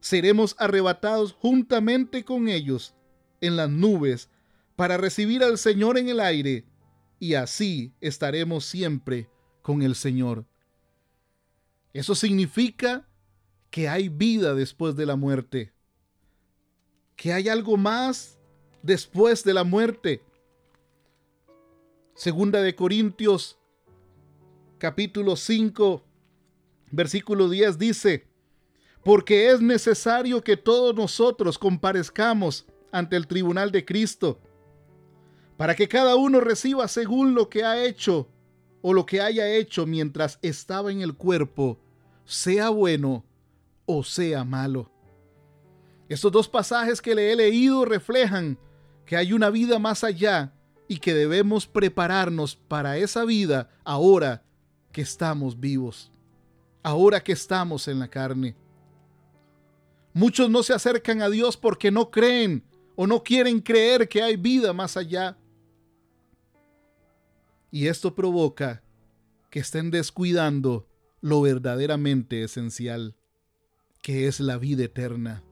seremos 0.00 0.56
arrebatados 0.58 1.32
juntamente 1.32 2.24
con 2.24 2.48
ellos 2.48 2.94
en 3.40 3.56
las 3.56 3.70
nubes 3.70 4.28
para 4.76 4.96
recibir 4.96 5.42
al 5.42 5.58
Señor 5.58 5.98
en 5.98 6.08
el 6.08 6.20
aire 6.20 6.64
y 7.18 7.34
así 7.34 7.92
estaremos 8.00 8.64
siempre 8.64 9.28
con 9.62 9.82
el 9.82 9.94
Señor. 9.94 10.46
Eso 11.92 12.14
significa 12.14 13.06
que 13.70 13.88
hay 13.88 14.08
vida 14.08 14.54
después 14.54 14.96
de 14.96 15.06
la 15.06 15.16
muerte, 15.16 15.72
que 17.16 17.32
hay 17.32 17.48
algo 17.48 17.76
más 17.76 18.38
después 18.82 19.44
de 19.44 19.54
la 19.54 19.64
muerte. 19.64 20.22
Segunda 22.14 22.62
de 22.62 22.74
Corintios 22.74 23.58
capítulo 24.78 25.36
5 25.36 26.02
versículo 26.90 27.48
10 27.48 27.78
dice, 27.78 28.26
porque 29.04 29.50
es 29.50 29.60
necesario 29.60 30.42
que 30.42 30.56
todos 30.56 30.94
nosotros 30.94 31.58
comparezcamos 31.58 32.66
ante 32.92 33.16
el 33.16 33.26
tribunal 33.26 33.70
de 33.70 33.84
Cristo, 33.84 34.40
para 35.56 35.74
que 35.74 35.88
cada 35.88 36.16
uno 36.16 36.40
reciba 36.40 36.88
según 36.88 37.34
lo 37.34 37.48
que 37.48 37.64
ha 37.64 37.84
hecho 37.84 38.28
o 38.82 38.94
lo 38.94 39.04
que 39.04 39.20
haya 39.20 39.48
hecho 39.48 39.86
mientras 39.86 40.38
estaba 40.42 40.90
en 40.90 41.02
el 41.02 41.14
cuerpo, 41.14 41.78
sea 42.24 42.70
bueno 42.70 43.24
o 43.86 44.02
sea 44.02 44.44
malo. 44.44 44.90
Estos 46.08 46.32
dos 46.32 46.48
pasajes 46.48 47.00
que 47.00 47.14
le 47.14 47.32
he 47.32 47.36
leído 47.36 47.84
reflejan 47.84 48.58
que 49.06 49.16
hay 49.16 49.32
una 49.32 49.50
vida 49.50 49.78
más 49.78 50.02
allá 50.02 50.52
y 50.88 50.98
que 50.98 51.14
debemos 51.14 51.66
prepararnos 51.66 52.56
para 52.56 52.96
esa 52.96 53.24
vida 53.24 53.70
ahora 53.84 54.42
que 54.92 55.02
estamos 55.02 55.60
vivos, 55.60 56.10
ahora 56.82 57.22
que 57.22 57.32
estamos 57.32 57.86
en 57.86 58.00
la 58.00 58.08
carne. 58.08 58.56
Muchos 60.12 60.50
no 60.50 60.62
se 60.62 60.74
acercan 60.74 61.22
a 61.22 61.28
Dios 61.28 61.56
porque 61.56 61.90
no 61.90 62.10
creen 62.10 62.64
o 62.96 63.06
no 63.06 63.22
quieren 63.22 63.60
creer 63.60 64.08
que 64.08 64.22
hay 64.22 64.36
vida 64.36 64.72
más 64.72 64.96
allá. 64.96 65.38
Y 67.70 67.86
esto 67.86 68.14
provoca 68.14 68.82
que 69.50 69.60
estén 69.60 69.90
descuidando 69.90 70.88
lo 71.20 71.42
verdaderamente 71.42 72.42
esencial, 72.42 73.14
que 74.02 74.26
es 74.26 74.40
la 74.40 74.58
vida 74.58 74.84
eterna. 74.84 75.44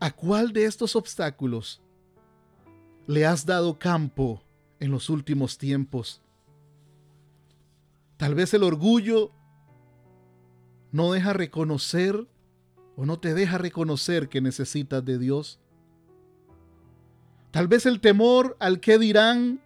¿A 0.00 0.10
cuál 0.12 0.52
de 0.52 0.64
estos 0.64 0.96
obstáculos 0.96 1.82
le 3.06 3.26
has 3.26 3.46
dado 3.46 3.78
campo 3.78 4.42
en 4.80 4.90
los 4.90 5.10
últimos 5.10 5.58
tiempos? 5.58 6.22
Tal 8.16 8.34
vez 8.34 8.52
el 8.54 8.64
orgullo 8.64 9.32
no 10.92 11.12
deja 11.12 11.32
reconocer 11.32 12.26
o 12.96 13.06
no 13.06 13.18
te 13.20 13.34
deja 13.34 13.58
reconocer 13.58 14.28
que 14.28 14.40
necesitas 14.40 15.04
de 15.04 15.18
Dios. 15.18 15.60
Tal 17.50 17.68
vez 17.68 17.86
el 17.86 18.00
temor 18.00 18.56
al 18.58 18.80
que 18.80 18.98
dirán, 18.98 19.62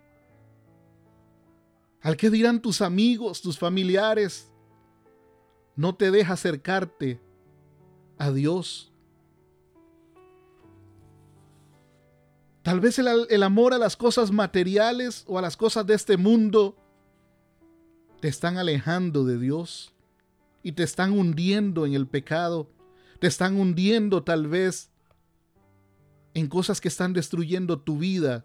al 2.01 2.17
que 2.17 2.31
dirán 2.31 2.61
tus 2.61 2.83
amigos, 2.83 3.41
tus 3.41 3.59
familiares, 3.59 4.53
no 5.77 5.95
te 5.95 6.11
deja 6.11 6.35
acercarte 6.35 7.21
a 8.19 8.31
Dios. 8.31 8.93
Tal 12.63 12.81
vez 12.81 12.99
el, 12.99 13.43
amor 13.43 13.75
a 13.75 13.79
las 13.79 13.97
cosas 13.97 14.31
materiales 14.31 15.25
o 15.27 15.39
a 15.39 15.43
las 15.43 15.57
cosas 15.57 15.85
de 15.87 15.95
este 15.95 16.17
mundo 16.17 16.77
te 18.21 18.29
están 18.29 18.57
alejando 18.57 19.25
de 19.25 19.39
Dios 19.39 19.92
y 20.63 20.73
te 20.73 20.83
están 20.83 21.13
hundiendo 21.13 21.87
en 21.87 21.95
el 21.95 22.07
pecado, 22.07 22.71
te 23.19 23.27
están 23.27 23.57
hundiendo 23.57 24.23
tal 24.23 24.47
vez 24.47 24.91
en 26.35 26.47
cosas 26.49 26.81
que 26.81 26.89
están 26.89 27.13
destruyendo 27.13 27.81
tu 27.81 27.99
vida 27.99 28.45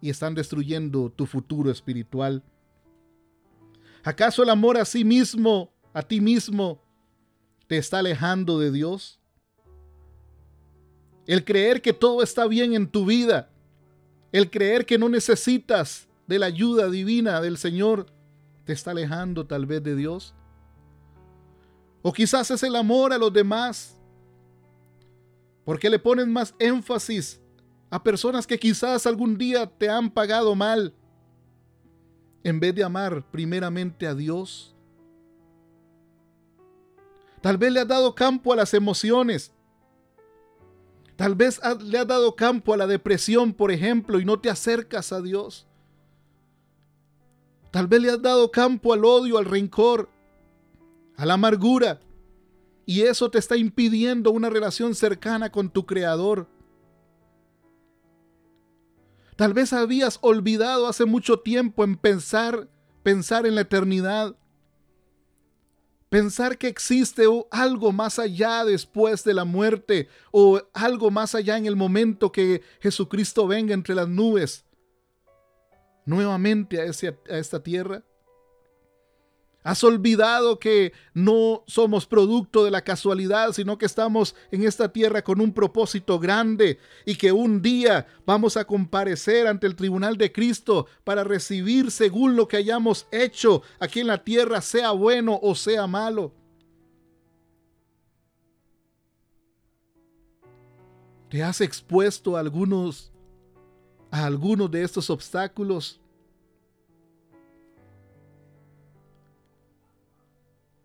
y 0.00 0.10
están 0.10 0.34
destruyendo 0.34 1.10
tu 1.10 1.26
futuro 1.26 1.70
espiritual. 1.70 2.42
¿Acaso 4.02 4.42
el 4.42 4.50
amor 4.50 4.76
a 4.76 4.84
sí 4.84 5.04
mismo, 5.04 5.72
a 5.92 6.02
ti 6.02 6.20
mismo, 6.20 6.82
te 7.66 7.78
está 7.78 8.00
alejando 8.00 8.58
de 8.58 8.70
Dios? 8.70 9.18
El 11.26 11.44
creer 11.44 11.80
que 11.80 11.94
todo 11.94 12.22
está 12.22 12.46
bien 12.46 12.74
en 12.74 12.86
tu 12.86 13.06
vida, 13.06 13.50
el 14.30 14.50
creer 14.50 14.84
que 14.84 14.98
no 14.98 15.08
necesitas 15.08 16.06
de 16.26 16.38
la 16.38 16.46
ayuda 16.46 16.90
divina 16.90 17.40
del 17.40 17.56
Señor, 17.56 18.06
te 18.64 18.72
está 18.74 18.90
alejando 18.90 19.46
tal 19.46 19.64
vez 19.64 19.82
de 19.82 19.96
Dios. 19.96 20.33
O 22.06 22.12
quizás 22.12 22.50
es 22.50 22.62
el 22.62 22.76
amor 22.76 23.14
a 23.14 23.18
los 23.18 23.32
demás. 23.32 23.96
Porque 25.64 25.88
le 25.88 25.98
ponen 25.98 26.30
más 26.30 26.54
énfasis 26.58 27.40
a 27.88 28.02
personas 28.02 28.46
que 28.46 28.58
quizás 28.58 29.06
algún 29.06 29.38
día 29.38 29.66
te 29.66 29.88
han 29.88 30.10
pagado 30.10 30.54
mal. 30.54 30.94
En 32.42 32.60
vez 32.60 32.74
de 32.74 32.84
amar 32.84 33.24
primeramente 33.30 34.06
a 34.06 34.14
Dios. 34.14 34.74
Tal 37.40 37.56
vez 37.56 37.72
le 37.72 37.80
has 37.80 37.88
dado 37.88 38.14
campo 38.14 38.52
a 38.52 38.56
las 38.56 38.74
emociones. 38.74 39.50
Tal 41.16 41.34
vez 41.34 41.58
le 41.80 41.98
has 41.98 42.06
dado 42.06 42.36
campo 42.36 42.74
a 42.74 42.76
la 42.76 42.86
depresión, 42.86 43.54
por 43.54 43.70
ejemplo, 43.70 44.20
y 44.20 44.26
no 44.26 44.38
te 44.38 44.50
acercas 44.50 45.10
a 45.10 45.22
Dios. 45.22 45.66
Tal 47.70 47.86
vez 47.86 48.02
le 48.02 48.10
has 48.10 48.20
dado 48.20 48.50
campo 48.50 48.92
al 48.92 49.06
odio, 49.06 49.38
al 49.38 49.46
rencor 49.46 50.10
a 51.16 51.26
la 51.26 51.34
amargura. 51.34 52.00
Y 52.86 53.02
eso 53.02 53.30
te 53.30 53.38
está 53.38 53.56
impidiendo 53.56 54.30
una 54.30 54.50
relación 54.50 54.94
cercana 54.94 55.50
con 55.50 55.70
tu 55.70 55.86
Creador. 55.86 56.48
Tal 59.36 59.52
vez 59.52 59.72
habías 59.72 60.18
olvidado 60.20 60.86
hace 60.86 61.06
mucho 61.06 61.40
tiempo 61.40 61.82
en 61.82 61.96
pensar, 61.96 62.68
pensar 63.02 63.46
en 63.46 63.54
la 63.54 63.62
eternidad. 63.62 64.36
Pensar 66.08 66.58
que 66.58 66.68
existe 66.68 67.24
algo 67.50 67.90
más 67.90 68.20
allá 68.20 68.64
después 68.64 69.24
de 69.24 69.34
la 69.34 69.44
muerte 69.44 70.08
o 70.30 70.60
algo 70.72 71.10
más 71.10 71.34
allá 71.34 71.56
en 71.56 71.66
el 71.66 71.74
momento 71.74 72.30
que 72.30 72.62
Jesucristo 72.80 73.48
venga 73.48 73.74
entre 73.74 73.96
las 73.96 74.08
nubes 74.08 74.64
nuevamente 76.04 76.80
a, 76.80 76.84
a 76.84 77.38
esta 77.38 77.62
tierra. 77.62 78.04
Has 79.64 79.82
olvidado 79.82 80.58
que 80.58 80.92
no 81.14 81.64
somos 81.66 82.04
producto 82.04 82.66
de 82.66 82.70
la 82.70 82.84
casualidad, 82.84 83.52
sino 83.52 83.78
que 83.78 83.86
estamos 83.86 84.36
en 84.50 84.62
esta 84.62 84.92
tierra 84.92 85.24
con 85.24 85.40
un 85.40 85.54
propósito 85.54 86.18
grande 86.18 86.78
y 87.06 87.16
que 87.16 87.32
un 87.32 87.62
día 87.62 88.06
vamos 88.26 88.58
a 88.58 88.66
comparecer 88.66 89.46
ante 89.46 89.66
el 89.66 89.74
tribunal 89.74 90.18
de 90.18 90.30
Cristo 90.30 90.86
para 91.02 91.24
recibir 91.24 91.90
según 91.90 92.36
lo 92.36 92.46
que 92.46 92.58
hayamos 92.58 93.06
hecho 93.10 93.62
aquí 93.80 94.00
en 94.00 94.08
la 94.08 94.22
tierra, 94.22 94.60
sea 94.60 94.90
bueno 94.90 95.40
o 95.42 95.54
sea 95.54 95.86
malo. 95.86 96.34
¿Te 101.30 101.42
has 101.42 101.62
expuesto 101.62 102.36
a 102.36 102.40
algunos 102.40 103.10
a 104.10 104.26
algunos 104.26 104.70
de 104.70 104.82
estos 104.82 105.08
obstáculos? 105.08 106.02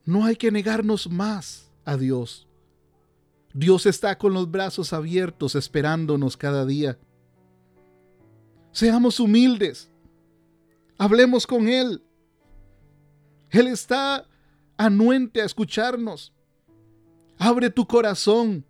No 0.05 0.25
hay 0.25 0.35
que 0.35 0.51
negarnos 0.51 1.09
más 1.09 1.71
a 1.85 1.97
Dios. 1.97 2.47
Dios 3.53 3.85
está 3.85 4.17
con 4.17 4.33
los 4.33 4.49
brazos 4.49 4.93
abiertos 4.93 5.55
esperándonos 5.55 6.37
cada 6.37 6.65
día. 6.65 6.97
Seamos 8.71 9.19
humildes. 9.19 9.91
Hablemos 10.97 11.47
con 11.47 11.67
Él. 11.67 12.03
Él 13.49 13.67
está 13.67 14.27
anuente 14.77 15.41
a 15.41 15.45
escucharnos. 15.45 16.33
Abre 17.37 17.69
tu 17.69 17.87
corazón. 17.87 18.65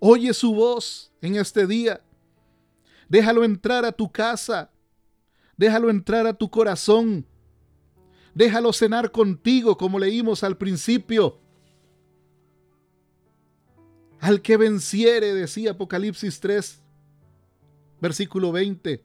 Oye 0.00 0.32
su 0.34 0.54
voz 0.54 1.12
en 1.20 1.36
este 1.36 1.66
día. 1.66 2.02
Déjalo 3.08 3.44
entrar 3.44 3.84
a 3.84 3.92
tu 3.92 4.10
casa. 4.10 4.70
Déjalo 5.56 5.90
entrar 5.90 6.26
a 6.26 6.34
tu 6.34 6.48
corazón. 6.48 7.26
Déjalo 8.34 8.72
cenar 8.72 9.10
contigo, 9.10 9.76
como 9.76 9.98
leímos 9.98 10.42
al 10.42 10.56
principio. 10.56 11.38
Al 14.20 14.40
que 14.40 14.56
venciere, 14.56 15.34
decía 15.34 15.72
Apocalipsis 15.72 16.40
3, 16.40 16.80
versículo 18.00 18.52
20. 18.52 19.04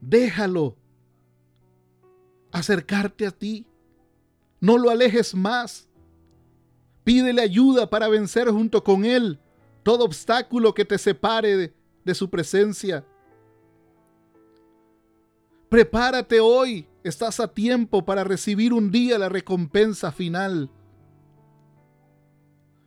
Déjalo 0.00 0.76
acercarte 2.50 3.26
a 3.26 3.30
ti. 3.30 3.66
No 4.60 4.78
lo 4.78 4.90
alejes 4.90 5.34
más. 5.34 5.88
Pídele 7.02 7.42
ayuda 7.42 7.90
para 7.90 8.08
vencer 8.08 8.48
junto 8.50 8.84
con 8.84 9.04
Él 9.04 9.40
todo 9.82 10.04
obstáculo 10.04 10.74
que 10.74 10.84
te 10.84 10.98
separe 10.98 11.56
de, 11.56 11.74
de 12.04 12.14
su 12.14 12.30
presencia. 12.30 13.04
Prepárate 15.72 16.38
hoy, 16.38 16.86
estás 17.02 17.40
a 17.40 17.48
tiempo 17.48 18.04
para 18.04 18.24
recibir 18.24 18.74
un 18.74 18.90
día 18.90 19.18
la 19.18 19.30
recompensa 19.30 20.12
final. 20.12 20.70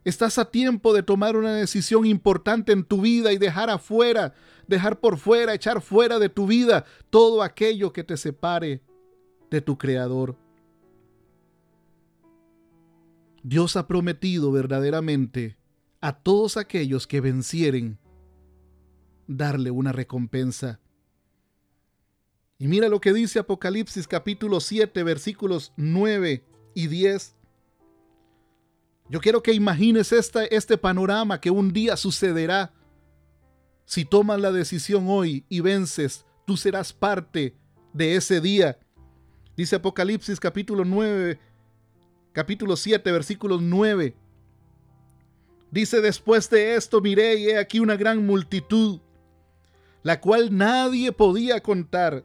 Estás 0.03 0.37
a 0.37 0.51
tiempo 0.51 0.93
de 0.93 1.01
tomar 1.01 1.35
una 1.35 1.55
decisión 1.55 2.05
importante 2.05 2.73
en 2.73 2.83
tu 2.83 3.01
vida 3.01 3.33
y 3.33 3.39
dejar 3.39 3.71
afuera, 3.71 4.35
dejar 4.67 4.99
por 4.99 5.17
fuera, 5.17 5.55
echar 5.55 5.81
fuera 5.81 6.19
de 6.19 6.29
tu 6.29 6.45
vida 6.45 6.85
todo 7.09 7.41
aquello 7.41 7.91
que 7.91 8.03
te 8.03 8.17
separe 8.17 8.83
de 9.49 9.61
tu 9.61 9.79
Creador. 9.79 10.37
Dios 13.41 13.77
ha 13.77 13.87
prometido 13.87 14.51
verdaderamente 14.51 15.57
a 16.01 16.13
todos 16.13 16.55
aquellos 16.55 17.07
que 17.07 17.19
vencieren 17.19 17.97
darle 19.25 19.71
una 19.71 19.91
recompensa. 19.91 20.79
Y 22.57 22.67
mira 22.67 22.87
lo 22.87 23.01
que 23.01 23.11
dice 23.11 23.39
Apocalipsis 23.39 24.07
capítulo 24.07 24.59
7 24.59 25.03
versículos 25.03 25.73
9 25.75 26.43
y 26.73 26.87
10. 26.87 27.35
Yo 29.09 29.19
quiero 29.19 29.43
que 29.43 29.53
imagines 29.53 30.11
este, 30.11 30.55
este 30.55 30.77
panorama 30.77 31.41
que 31.41 31.51
un 31.51 31.73
día 31.73 31.97
sucederá. 31.97 32.73
Si 33.85 34.05
tomas 34.05 34.39
la 34.39 34.51
decisión 34.51 35.05
hoy 35.07 35.45
y 35.49 35.59
vences, 35.59 36.25
tú 36.45 36.57
serás 36.57 36.93
parte 36.93 37.55
de 37.93 38.15
ese 38.15 38.41
día. 38.41 38.79
Dice 39.55 39.75
Apocalipsis 39.75 40.39
capítulo 40.39 40.85
9, 40.85 41.39
capítulo 42.31 42.75
7, 42.77 43.11
versículos 43.11 43.61
9. 43.61 44.15
Dice, 45.71 46.01
después 46.01 46.49
de 46.49 46.75
esto 46.75 47.01
miré 47.01 47.35
y 47.35 47.49
he 47.49 47.57
aquí 47.57 47.79
una 47.79 47.97
gran 47.97 48.25
multitud, 48.25 49.01
la 50.03 50.21
cual 50.21 50.55
nadie 50.55 51.11
podía 51.11 51.61
contar, 51.61 52.23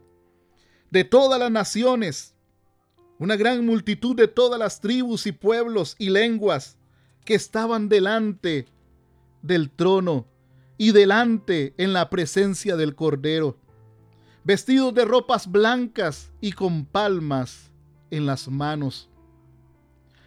de 0.91 1.05
todas 1.05 1.39
las 1.39 1.49
naciones, 1.49 2.35
una 3.17 3.37
gran 3.37 3.65
multitud 3.65 4.15
de 4.15 4.27
todas 4.27 4.59
las 4.59 4.81
tribus 4.81 5.25
y 5.25 5.31
pueblos 5.31 5.95
y 5.97 6.09
lenguas 6.09 6.77
que 7.25 7.33
estaban 7.33 7.87
delante 7.87 8.67
del 9.41 9.71
trono 9.71 10.27
y 10.77 10.91
delante 10.91 11.73
en 11.77 11.93
la 11.93 12.09
presencia 12.09 12.75
del 12.75 12.95
Cordero, 12.95 13.57
vestidos 14.43 14.93
de 14.93 15.05
ropas 15.05 15.49
blancas 15.49 16.31
y 16.41 16.51
con 16.51 16.85
palmas 16.85 17.71
en 18.09 18.25
las 18.25 18.47
manos. 18.47 19.07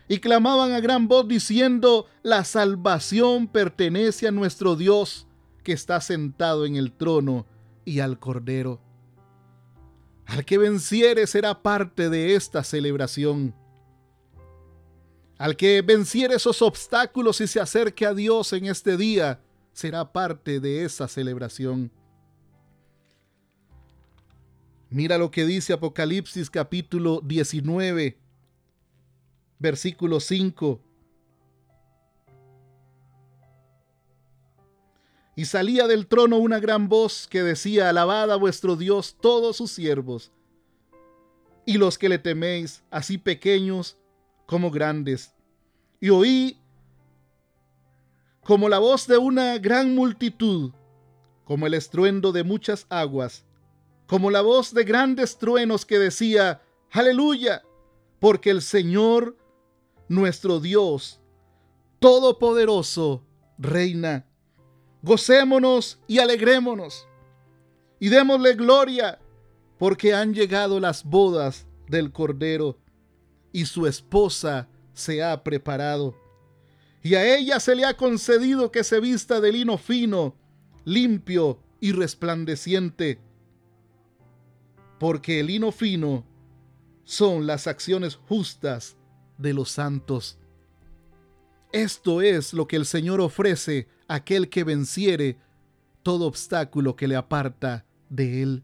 Y 0.08 0.18
clamaban 0.18 0.72
a 0.72 0.80
gran 0.80 1.08
voz 1.08 1.28
diciendo, 1.28 2.06
la 2.22 2.44
salvación 2.44 3.48
pertenece 3.48 4.28
a 4.28 4.32
nuestro 4.32 4.76
Dios 4.76 5.26
que 5.62 5.72
está 5.72 6.00
sentado 6.00 6.66
en 6.66 6.76
el 6.76 6.92
trono 6.92 7.46
y 7.84 8.00
al 8.00 8.18
Cordero. 8.18 8.83
Al 10.26 10.44
que 10.44 10.58
venciere 10.58 11.26
será 11.26 11.62
parte 11.62 12.08
de 12.08 12.34
esta 12.34 12.64
celebración. 12.64 13.54
Al 15.38 15.56
que 15.56 15.82
venciere 15.82 16.36
esos 16.36 16.62
obstáculos 16.62 17.40
y 17.40 17.46
se 17.46 17.60
acerque 17.60 18.06
a 18.06 18.14
Dios 18.14 18.52
en 18.52 18.66
este 18.66 18.96
día, 18.96 19.40
será 19.72 20.12
parte 20.12 20.60
de 20.60 20.84
esa 20.84 21.08
celebración. 21.08 21.90
Mira 24.90 25.18
lo 25.18 25.30
que 25.30 25.44
dice 25.44 25.72
Apocalipsis 25.72 26.48
capítulo 26.48 27.20
19, 27.24 28.16
versículo 29.58 30.20
5. 30.20 30.80
Y 35.36 35.46
salía 35.46 35.86
del 35.86 36.06
trono 36.06 36.38
una 36.38 36.60
gran 36.60 36.88
voz 36.88 37.26
que 37.28 37.42
decía, 37.42 37.88
Alabad 37.88 38.30
a 38.30 38.36
vuestro 38.36 38.76
Dios 38.76 39.16
todos 39.20 39.56
sus 39.56 39.72
siervos, 39.72 40.32
y 41.66 41.78
los 41.78 41.98
que 41.98 42.08
le 42.08 42.18
teméis, 42.18 42.84
así 42.90 43.18
pequeños 43.18 43.96
como 44.46 44.70
grandes. 44.70 45.34
Y 46.00 46.10
oí 46.10 46.60
como 48.42 48.68
la 48.68 48.78
voz 48.78 49.06
de 49.06 49.16
una 49.16 49.58
gran 49.58 49.94
multitud, 49.94 50.72
como 51.44 51.66
el 51.66 51.74
estruendo 51.74 52.30
de 52.30 52.44
muchas 52.44 52.86
aguas, 52.90 53.44
como 54.06 54.30
la 54.30 54.42
voz 54.42 54.74
de 54.74 54.84
grandes 54.84 55.38
truenos 55.38 55.86
que 55.86 55.98
decía, 55.98 56.62
aleluya, 56.90 57.62
porque 58.20 58.50
el 58.50 58.62
Señor, 58.62 59.36
nuestro 60.08 60.60
Dios, 60.60 61.20
Todopoderoso, 61.98 63.24
reina 63.56 64.26
Gocémonos 65.04 65.98
y 66.08 66.18
alegrémonos 66.18 67.06
y 68.00 68.08
démosle 68.08 68.54
gloria 68.54 69.20
porque 69.78 70.14
han 70.14 70.32
llegado 70.32 70.80
las 70.80 71.04
bodas 71.04 71.66
del 71.88 72.10
Cordero 72.10 72.78
y 73.52 73.66
su 73.66 73.86
esposa 73.86 74.66
se 74.94 75.22
ha 75.22 75.44
preparado. 75.44 76.16
Y 77.02 77.16
a 77.16 77.36
ella 77.36 77.60
se 77.60 77.74
le 77.74 77.84
ha 77.84 77.98
concedido 77.98 78.72
que 78.72 78.82
se 78.82 78.98
vista 78.98 79.42
de 79.42 79.52
lino 79.52 79.76
fino, 79.76 80.36
limpio 80.86 81.60
y 81.80 81.92
resplandeciente, 81.92 83.20
porque 84.98 85.40
el 85.40 85.48
lino 85.48 85.70
fino 85.70 86.24
son 87.04 87.46
las 87.46 87.66
acciones 87.66 88.16
justas 88.16 88.96
de 89.36 89.52
los 89.52 89.70
santos. 89.70 90.38
Esto 91.72 92.22
es 92.22 92.54
lo 92.54 92.66
que 92.66 92.76
el 92.76 92.86
Señor 92.86 93.20
ofrece 93.20 93.86
aquel 94.08 94.48
que 94.48 94.64
venciere 94.64 95.38
todo 96.02 96.26
obstáculo 96.26 96.96
que 96.96 97.08
le 97.08 97.16
aparta 97.16 97.84
de 98.08 98.42
Él. 98.42 98.62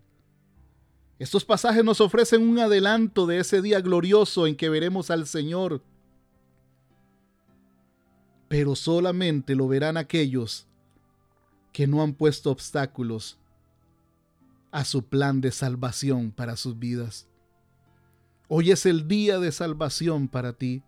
Estos 1.18 1.44
pasajes 1.44 1.85
nos 1.85 2.00
ofrecen 2.00 2.48
un 2.48 2.59
adelanto 2.59 3.26
de 3.26 3.38
ese 3.38 3.61
día 3.61 3.81
glorioso 3.81 4.46
en 4.46 4.57
que 4.57 4.68
veremos 4.68 5.11
al 5.11 5.26
Señor. 5.26 5.83
Pero 8.48 8.74
solamente 8.74 9.55
lo 9.55 9.68
verán 9.68 9.96
aquellos 9.96 10.66
que 11.72 11.87
no 11.87 12.03
han 12.03 12.14
puesto 12.14 12.50
obstáculos 12.50 13.38
a 14.70 14.85
su 14.85 15.05
plan 15.05 15.40
de 15.40 15.53
salvación 15.53 16.33
para 16.33 16.57
sus 16.57 16.79
vidas. 16.79 17.29
Hoy 18.48 18.70
es 18.70 18.87
el 18.87 19.07
día 19.07 19.38
de 19.38 19.53
salvación 19.53 20.26
para 20.26 20.53
ti. 20.53 20.83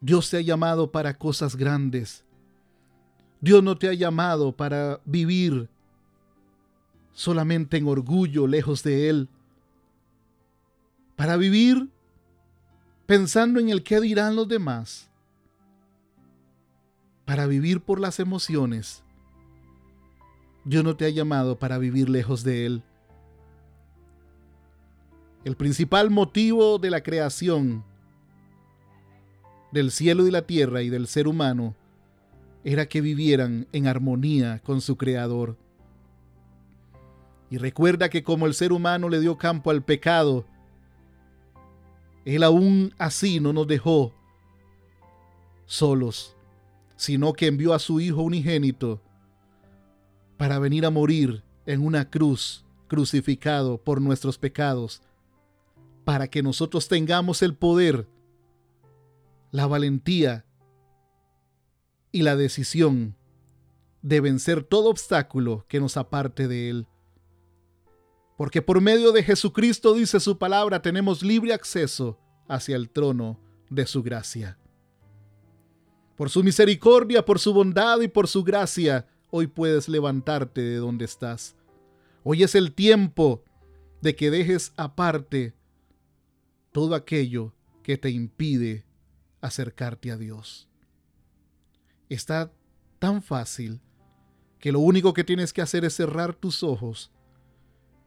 Dios 0.00 0.30
te 0.30 0.36
ha 0.36 0.40
llamado 0.40 0.90
para 0.90 1.14
cosas 1.14 1.56
grandes. 1.56 2.24
Dios 3.40 3.62
no 3.62 3.76
te 3.76 3.88
ha 3.88 3.94
llamado 3.94 4.52
para 4.52 5.00
vivir 5.04 5.68
solamente 7.12 7.76
en 7.76 7.88
orgullo 7.88 8.46
lejos 8.46 8.82
de 8.82 9.08
Él. 9.08 9.28
Para 11.16 11.36
vivir 11.36 11.88
pensando 13.06 13.58
en 13.58 13.70
el 13.70 13.82
qué 13.82 14.00
dirán 14.00 14.36
los 14.36 14.46
demás. 14.46 15.08
Para 17.24 17.46
vivir 17.46 17.80
por 17.80 18.00
las 18.00 18.20
emociones. 18.20 19.02
Dios 20.64 20.84
no 20.84 20.96
te 20.96 21.06
ha 21.06 21.10
llamado 21.10 21.58
para 21.58 21.78
vivir 21.78 22.08
lejos 22.08 22.44
de 22.44 22.66
Él. 22.66 22.82
El 25.44 25.56
principal 25.56 26.10
motivo 26.10 26.78
de 26.78 26.90
la 26.90 27.02
creación 27.02 27.84
del 29.72 29.90
cielo 29.90 30.26
y 30.26 30.30
la 30.30 30.42
tierra 30.42 30.82
y 30.82 30.88
del 30.88 31.06
ser 31.06 31.28
humano 31.28 31.74
era 32.64 32.86
que 32.86 33.00
vivieran 33.00 33.66
en 33.72 33.86
armonía 33.86 34.60
con 34.60 34.80
su 34.80 34.96
Creador. 34.96 35.56
Y 37.50 37.56
recuerda 37.56 38.08
que 38.08 38.22
como 38.22 38.46
el 38.46 38.54
ser 38.54 38.72
humano 38.72 39.08
le 39.08 39.20
dio 39.20 39.38
campo 39.38 39.70
al 39.70 39.82
pecado, 39.82 40.44
Él 42.24 42.42
aún 42.42 42.94
así 42.98 43.40
no 43.40 43.52
nos 43.52 43.66
dejó 43.66 44.12
solos, 45.66 46.36
sino 46.96 47.32
que 47.32 47.46
envió 47.46 47.72
a 47.72 47.78
su 47.78 48.00
Hijo 48.00 48.22
unigénito 48.22 49.00
para 50.36 50.58
venir 50.58 50.84
a 50.84 50.90
morir 50.90 51.42
en 51.66 51.84
una 51.84 52.10
cruz, 52.10 52.64
crucificado 52.86 53.78
por 53.78 54.00
nuestros 54.00 54.38
pecados, 54.38 55.02
para 56.04 56.28
que 56.28 56.42
nosotros 56.42 56.88
tengamos 56.88 57.42
el 57.42 57.54
poder 57.54 58.06
la 59.50 59.66
valentía 59.66 60.44
y 62.12 62.22
la 62.22 62.36
decisión 62.36 63.16
de 64.02 64.20
vencer 64.20 64.62
todo 64.62 64.90
obstáculo 64.90 65.66
que 65.68 65.80
nos 65.80 65.96
aparte 65.96 66.48
de 66.48 66.70
Él. 66.70 66.86
Porque 68.36 68.62
por 68.62 68.80
medio 68.80 69.12
de 69.12 69.22
Jesucristo, 69.22 69.94
dice 69.94 70.20
su 70.20 70.38
palabra, 70.38 70.80
tenemos 70.80 71.22
libre 71.22 71.52
acceso 71.52 72.18
hacia 72.48 72.76
el 72.76 72.88
trono 72.90 73.40
de 73.68 73.86
su 73.86 74.02
gracia. 74.02 74.58
Por 76.16 76.30
su 76.30 76.42
misericordia, 76.42 77.24
por 77.24 77.38
su 77.38 77.52
bondad 77.52 78.00
y 78.00 78.08
por 78.08 78.28
su 78.28 78.44
gracia, 78.44 79.06
hoy 79.30 79.46
puedes 79.46 79.88
levantarte 79.88 80.60
de 80.60 80.76
donde 80.76 81.04
estás. 81.04 81.56
Hoy 82.22 82.42
es 82.42 82.54
el 82.54 82.72
tiempo 82.72 83.42
de 84.00 84.14
que 84.14 84.30
dejes 84.30 84.72
aparte 84.76 85.54
todo 86.72 86.94
aquello 86.94 87.54
que 87.82 87.96
te 87.96 88.10
impide 88.10 88.87
acercarte 89.40 90.10
a 90.10 90.16
Dios. 90.16 90.68
Está 92.08 92.52
tan 92.98 93.22
fácil 93.22 93.80
que 94.58 94.72
lo 94.72 94.80
único 94.80 95.14
que 95.14 95.24
tienes 95.24 95.52
que 95.52 95.62
hacer 95.62 95.84
es 95.84 95.94
cerrar 95.94 96.34
tus 96.34 96.62
ojos, 96.62 97.12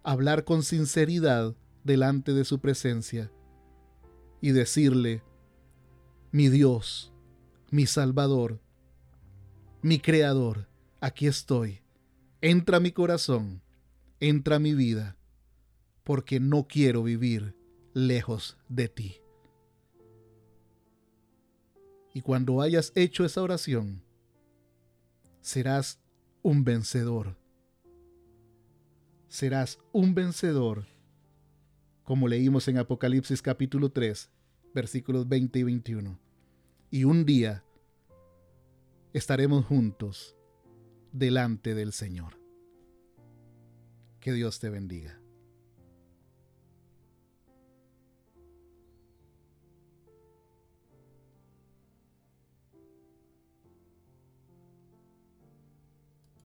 hablar 0.03 0.43
con 0.43 0.63
sinceridad 0.63 1.55
delante 1.83 2.33
de 2.33 2.45
su 2.45 2.59
presencia 2.59 3.31
y 4.41 4.51
decirle, 4.51 5.23
mi 6.31 6.49
Dios, 6.49 7.13
mi 7.69 7.85
Salvador, 7.85 8.59
mi 9.81 9.99
Creador, 9.99 10.67
aquí 10.99 11.27
estoy. 11.27 11.81
Entra 12.41 12.77
a 12.77 12.79
mi 12.79 12.91
corazón, 12.91 13.61
entra 14.19 14.57
a 14.57 14.59
mi 14.59 14.73
vida, 14.73 15.17
porque 16.03 16.39
no 16.39 16.67
quiero 16.67 17.03
vivir 17.03 17.55
lejos 17.93 18.57
de 18.67 18.89
ti. 18.89 19.20
Y 22.13 22.21
cuando 22.21 22.61
hayas 22.61 22.91
hecho 22.95 23.23
esa 23.23 23.41
oración, 23.41 24.03
serás 25.39 25.99
un 26.41 26.63
vencedor. 26.63 27.37
Serás 29.27 29.79
un 29.93 30.13
vencedor, 30.13 30.85
como 32.03 32.27
leímos 32.27 32.67
en 32.67 32.77
Apocalipsis 32.77 33.41
capítulo 33.41 33.91
3, 33.91 34.29
versículos 34.73 35.27
20 35.29 35.59
y 35.59 35.63
21. 35.63 36.19
Y 36.89 37.05
un 37.05 37.25
día 37.25 37.63
estaremos 39.13 39.65
juntos 39.65 40.35
delante 41.13 41.75
del 41.75 41.93
Señor. 41.93 42.37
Que 44.19 44.33
Dios 44.33 44.59
te 44.59 44.69
bendiga. 44.69 45.20